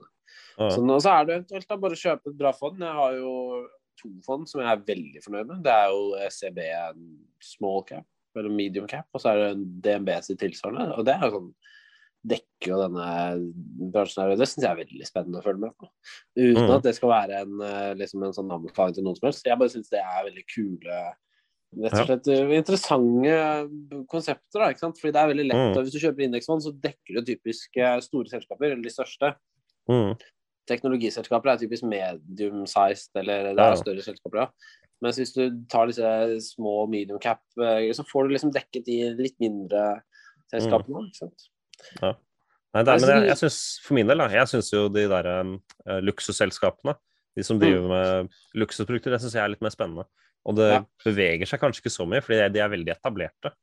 Ja. 0.58 0.70
Så 0.70 0.82
nå 0.84 0.98
så 1.02 1.14
er 1.14 1.26
det 1.26 1.38
eventuelt 1.38 1.70
da 1.70 1.80
bare 1.82 1.96
å 1.96 2.02
kjøpe 2.04 2.30
et 2.30 2.40
bra 2.40 2.54
fond. 2.56 2.82
Jeg 2.82 2.98
har 3.00 3.16
jo 3.18 3.34
to 4.00 4.10
fond 4.26 4.48
som 4.50 4.62
jeg 4.62 4.70
er 4.70 4.84
veldig 4.88 5.22
fornøyd 5.24 5.50
med. 5.50 5.62
Det 5.66 5.74
er 5.74 5.94
jo 5.94 6.28
SEB 6.34 6.60
small 7.54 7.84
cap 7.88 8.08
eller 8.34 8.50
medium 8.50 8.86
cap, 8.90 9.06
og 9.14 9.22
så 9.22 9.30
er 9.30 9.40
det 9.40 9.66
DNB 9.84 10.10
sitt 10.26 10.40
tilsvarende. 10.42 10.96
Og 10.98 11.06
det 11.06 11.14
er 11.14 11.28
jo 11.28 11.36
sånn 11.36 11.50
dekker 12.24 12.70
jo 12.70 12.78
denne 12.80 13.08
bransjen 13.92 14.22
her, 14.22 14.36
det 14.40 14.48
syns 14.48 14.64
jeg 14.64 14.70
er 14.70 14.80
veldig 14.80 15.08
spennende 15.08 15.40
å 15.40 15.44
følge 15.44 15.66
med 15.66 15.74
på. 15.80 15.90
Uten 16.38 16.62
Mm. 16.64 16.76
at 16.78 16.86
det 16.86 16.94
skal 16.96 17.12
være 17.12 17.42
en, 17.42 17.60
eh, 17.60 17.92
liksom 18.00 18.24
en 18.24 18.32
sånn 18.32 18.54
anbefaling 18.54 18.94
til 18.94 19.04
noen 19.04 19.18
som 19.18 19.28
helst. 19.28 19.44
Jeg 19.44 19.58
bare 19.58 19.74
syns 19.74 19.92
det 19.92 20.00
er 20.00 20.24
veldig 20.30 20.46
kule 20.48 21.02
Rett 21.74 21.96
og 21.98 22.06
slett 22.06 22.28
ja. 22.30 22.44
interessante 22.54 24.04
konsepter, 24.06 24.60
da. 24.60 24.68
ikke 24.70 24.84
sant? 24.84 25.00
Fordi 25.00 25.10
det 25.14 25.20
er 25.20 25.30
veldig 25.32 25.46
lett. 25.48 25.62
Mm. 25.74 25.80
Hvis 25.82 25.96
du 25.96 26.02
kjøper 26.04 26.26
indeksfond, 26.28 26.62
så 26.62 26.70
dekker 26.70 27.18
du 27.18 27.32
typisk 27.32 27.80
eh, 27.80 27.96
store 28.04 28.30
selskaper, 28.30 28.68
eller 28.68 28.84
de 28.84 28.92
største. 28.94 29.32
Mm. 29.90 30.14
Teknologiselskaper 30.70 31.50
er 31.50 31.60
typisk 31.60 31.86
medium-sized, 31.90 33.10
eller 33.20 33.50
det 33.52 33.66
er 33.66 33.80
større 33.80 34.04
selskaper, 34.06 34.44
ja. 34.44 34.76
Mens 35.04 35.18
hvis 35.20 35.34
du 35.34 35.42
tar 35.68 35.90
disse 35.90 36.12
små 36.54 36.84
medium 36.90 37.18
cap, 37.20 37.42
eh, 37.58 37.90
så 37.96 38.06
får 38.06 38.28
du 38.28 38.36
liksom 38.36 38.54
dekket 38.54 38.86
de 38.86 39.00
litt 39.18 39.36
mindre 39.42 39.82
selskapene. 40.52 41.08
ikke 41.08 41.24
sant? 41.24 41.48
Nei, 42.74 42.82
det 42.82 42.90
er, 42.90 42.96
Altså, 42.96 43.06
men 43.06 43.14
jeg, 43.14 43.28
jeg 43.30 43.40
synes, 43.44 43.58
for 43.84 43.94
min 43.98 44.08
del, 44.10 44.18
da, 44.18 44.28
jeg 44.34 44.50
syns 44.50 44.70
jo 44.72 44.84
de 44.90 45.04
der 45.10 45.28
um, 45.40 45.56
luksusselskapene, 46.02 46.96
de 47.34 47.44
som 47.46 47.58
driver 47.58 47.86
med 47.90 48.32
luksusprodukter, 48.58 49.14
det 49.14 49.20
syns 49.22 49.36
jeg 49.36 49.42
er 49.44 49.52
litt 49.52 49.62
mer 49.62 49.74
spennende. 49.74 50.06
Og 50.44 50.56
det 50.58 50.70
Ja. 50.72 50.80
beveger 51.04 51.48
seg 51.48 51.62
kanskje 51.62 51.84
ikke 51.84 51.94
så 51.94 52.06
mye, 52.08 52.22
fordi 52.24 52.40
de 52.52 52.62
er 52.62 52.72
veldig 52.72 52.92
etablerte. 52.96 53.54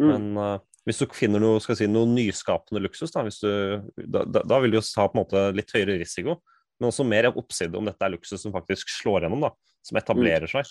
Mm. 0.00 0.08
Men 0.10 0.26
uh, 0.42 0.58
hvis 0.86 1.00
du 1.00 1.06
finner 1.14 1.42
noe, 1.42 1.62
si, 1.62 1.88
noe 1.90 2.10
nyskapende 2.10 2.82
luksus, 2.84 3.14
da, 3.14 3.24
hvis 3.26 3.40
du, 3.42 3.48
da, 4.02 4.26
da, 4.26 4.60
vil 4.62 4.74
du 4.74 4.78
jo 4.80 4.84
ta 4.86 5.06
på 5.08 5.16
en 5.16 5.22
måte 5.22 5.46
litt 5.56 5.72
høyere 5.74 5.98
risiko, 6.02 6.40
men 6.76 6.90
også 6.90 7.06
mer 7.08 7.30
oppside 7.32 7.78
om 7.78 7.88
dette 7.88 8.04
er 8.04 8.12
luksus 8.12 8.42
som 8.42 8.54
faktisk 8.54 8.90
slår 8.92 9.24
gjennom, 9.24 9.46
da, 9.46 9.54
som 9.86 9.98
etablerer 9.98 10.50
seg. 10.50 10.68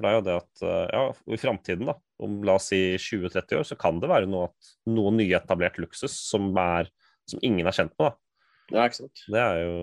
For 0.00 0.06
det 0.06 0.10
er 0.10 0.16
jo 0.16 0.24
det 0.24 0.34
at 0.40 0.62
eh, 0.64 0.92
ja, 0.96 1.02
i 1.36 1.38
framtiden, 1.40 1.88
da, 1.90 1.94
om 2.24 2.38
la 2.48 2.54
oss 2.56 2.70
si 2.72 2.78
20-30 2.96 3.58
år, 3.60 3.66
så 3.68 3.76
kan 3.76 3.98
det 4.00 4.08
være 4.08 4.28
noe, 4.30 4.46
at, 4.48 4.70
noe 4.88 5.12
nyetablert 5.12 5.76
luksus 5.82 6.14
som, 6.24 6.48
er, 6.56 6.88
som 7.28 7.42
ingen 7.44 7.68
er 7.68 7.76
kjent 7.76 7.92
med. 8.00 8.14
da. 8.14 8.78
Ja, 8.78 8.86
ikke 8.88 9.02
sant. 9.02 9.24
Det 9.28 9.42
er 9.42 9.60
jo 9.66 9.74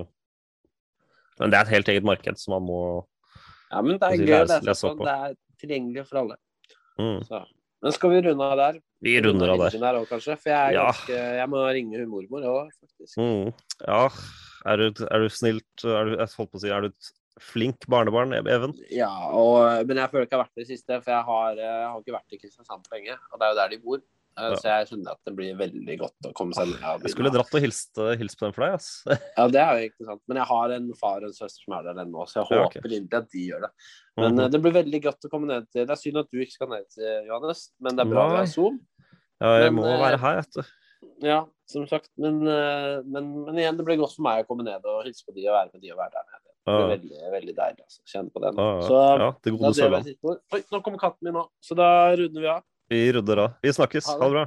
Men 1.38 1.52
det 1.54 1.60
er 1.60 1.68
et 1.68 1.74
helt 1.76 1.90
eget 1.94 2.06
marked, 2.08 2.40
så 2.42 2.56
man 2.56 2.66
må 2.66 2.80
Ja, 3.70 3.84
men 3.84 4.00
det 4.00 4.10
er 4.10 4.18
gøy 4.18 4.26
det, 4.26 4.58
er, 4.58 4.74
på. 4.82 5.06
Det 5.06 5.14
er 5.14 5.38
tilgjengelig 5.62 6.08
for 6.10 6.24
alle. 6.24 6.38
mm. 6.98 7.22
Så. 7.28 7.44
Men 7.86 7.94
skal 7.94 8.10
vi 8.10 8.22
runde 8.26 8.42
av 8.42 8.58
der? 8.58 8.80
Vi 9.06 9.12
runder 9.22 9.52
av 9.54 9.60
der. 9.62 9.76
Her 9.78 10.00
også, 10.00 10.10
kanskje? 10.16 10.38
For 10.42 10.50
jeg, 10.50 10.74
Ja. 10.74 10.86
ganske, 10.90 11.18
jeg 11.38 11.50
må 11.52 11.62
ringe 11.78 12.00
hun 12.02 12.10
mormor 12.10 12.48
òg, 12.50 12.72
faktisk. 12.82 13.20
Mm. 13.22 13.52
Ja, 13.86 14.00
er 14.72 14.82
du, 14.82 15.04
er 15.06 15.22
du 15.22 15.30
snilt 15.30 15.86
er 15.86 16.10
du, 16.10 16.16
Jeg 16.18 16.32
holdt 16.40 16.52
på 16.56 16.58
å 16.58 16.64
si, 16.64 16.72
er 16.74 16.88
du 16.88 17.12
flink 17.44 17.88
barnebarn, 17.90 18.34
Even? 18.40 18.76
Ja, 18.94 19.12
og, 19.32 19.88
men 19.88 20.02
jeg 20.02 20.12
føler 20.12 20.28
ikke 20.28 20.36
jeg 20.36 20.40
har 20.40 20.46
vært 20.46 20.60
der 20.60 20.68
i 20.68 20.70
siste, 20.70 21.02
for 21.02 21.14
jeg 21.14 21.28
har, 21.32 21.64
jeg 21.64 21.88
har 21.88 22.04
ikke 22.04 22.16
vært 22.18 22.38
i 22.38 22.40
Kristiansand 22.42 22.86
på 22.86 22.96
lenge. 22.98 23.18
Og 23.32 23.40
det 23.40 23.48
er 23.48 23.54
jo 23.54 23.60
der 23.62 23.74
de 23.74 23.82
bor. 23.84 24.02
Eh, 24.38 24.50
Ja. 24.52 24.58
Så 24.62 24.70
jeg 24.70 24.88
skjønner 24.92 25.16
at 25.16 25.22
det 25.26 25.34
blir 25.38 25.56
veldig 25.58 25.96
godt 25.98 26.28
å 26.30 26.32
komme 26.38 26.54
seg 26.54 26.70
ned. 26.70 27.06
Jeg 27.08 27.14
skulle 27.16 27.32
dratt 27.34 27.56
og 27.58 27.64
hilst, 27.64 28.02
hilst 28.20 28.38
på 28.38 28.46
den 28.46 28.54
for 28.54 28.66
deg, 28.68 28.76
ass. 28.78 28.90
Ja, 29.40 29.48
det 29.50 29.62
er 29.64 29.80
jo 29.80 29.88
ikke 29.90 30.10
sant. 30.12 30.24
Men 30.30 30.42
jeg 30.42 30.50
har 30.52 30.74
en 30.76 30.92
far 31.00 31.24
og 31.24 31.30
en 31.32 31.38
søster 31.38 31.64
som 31.64 31.78
er 31.78 31.88
der 31.88 32.02
ennå, 32.04 32.26
så 32.30 32.44
jeg 32.44 32.60
Ja, 32.60 32.68
håper 32.68 32.94
inderlig 33.00 33.24
at 33.24 33.32
de 33.34 33.46
gjør 33.48 33.66
det. 33.66 33.72
Men 34.18 34.28
mm 34.32 34.40
-hmm. 34.40 34.52
det 34.52 34.62
blir 34.62 34.78
veldig 34.78 35.02
godt 35.04 35.26
å 35.26 35.30
komme 35.30 35.48
ned 35.48 35.70
til 35.72 35.86
Det 35.86 35.94
er 35.96 36.04
synd 36.04 36.18
at 36.22 36.32
du 36.32 36.38
ikke 36.42 36.58
skal 36.58 36.70
ned 36.70 36.86
til 36.94 37.28
Johannes, 37.30 37.72
men 37.80 37.96
det 37.96 38.06
er 38.06 38.12
bra 38.14 38.28
vi 38.28 38.34
Nei. 38.34 38.38
har 38.38 38.46
Zoom. 38.46 38.80
Ja, 39.42 39.50
jeg 39.62 39.74
Men, 39.74 39.84
må 39.84 39.88
eh, 39.88 40.02
være 40.02 40.18
her, 40.18 40.36
vet 40.36 40.54
du. 40.54 40.64
Ja, 41.22 41.46
som 41.66 41.88
sagt. 41.88 42.10
Men, 42.18 42.42
eh, 42.48 43.02
men, 43.06 43.46
men 43.46 43.58
igjen, 43.58 43.78
det 43.78 43.86
blir 43.86 43.98
godt 43.98 44.16
for 44.16 44.26
meg 44.26 44.44
å 44.44 44.48
komme 44.48 44.64
ned 44.64 44.86
og 44.86 45.06
hilse 45.06 45.26
på 45.26 45.34
de 45.34 45.48
og 45.50 45.58
være 45.58 45.70
med 45.74 45.82
de 45.82 45.92
og 45.94 45.98
være 45.98 46.14
der 46.14 46.26
nede. 46.32 46.47
Det 46.68 46.76
er 46.84 46.90
veldig, 46.92 47.20
veldig 47.32 47.54
deilig. 47.56 47.84
Altså. 47.86 48.02
Kjenne 48.12 48.34
på 48.34 48.42
den. 48.44 48.58
Ja, 48.60 48.68
ja. 48.68 48.82
Så 48.84 48.96
ja, 49.24 49.28
det 49.44 49.54
gode 49.56 49.70
da 49.72 50.02
jeg 50.04 50.18
ord. 50.20 50.40
Oi, 50.52 50.62
nå 50.74 50.82
kommer 50.84 51.00
katten 51.00 51.30
min 51.30 51.38
nå, 51.38 51.44
så 51.64 51.78
da 51.80 51.88
runder 52.20 52.44
vi 52.44 52.50
av. 52.52 52.66
Vi 52.92 53.00
runder 53.16 53.44
av. 53.46 53.54
Vi 53.64 53.72
snakkes. 53.78 54.10
Ha 54.12 54.18
det. 54.18 54.20
Ha 54.20 54.28
det 54.28 54.36
bra. 54.36 54.46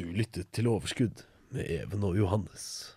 Du 0.00 0.06
lyttet 0.16 0.48
til 0.56 0.70
Overskudd 0.72 1.26
med 1.52 1.68
Even 1.68 2.04
og 2.08 2.16
Johannes. 2.16 2.96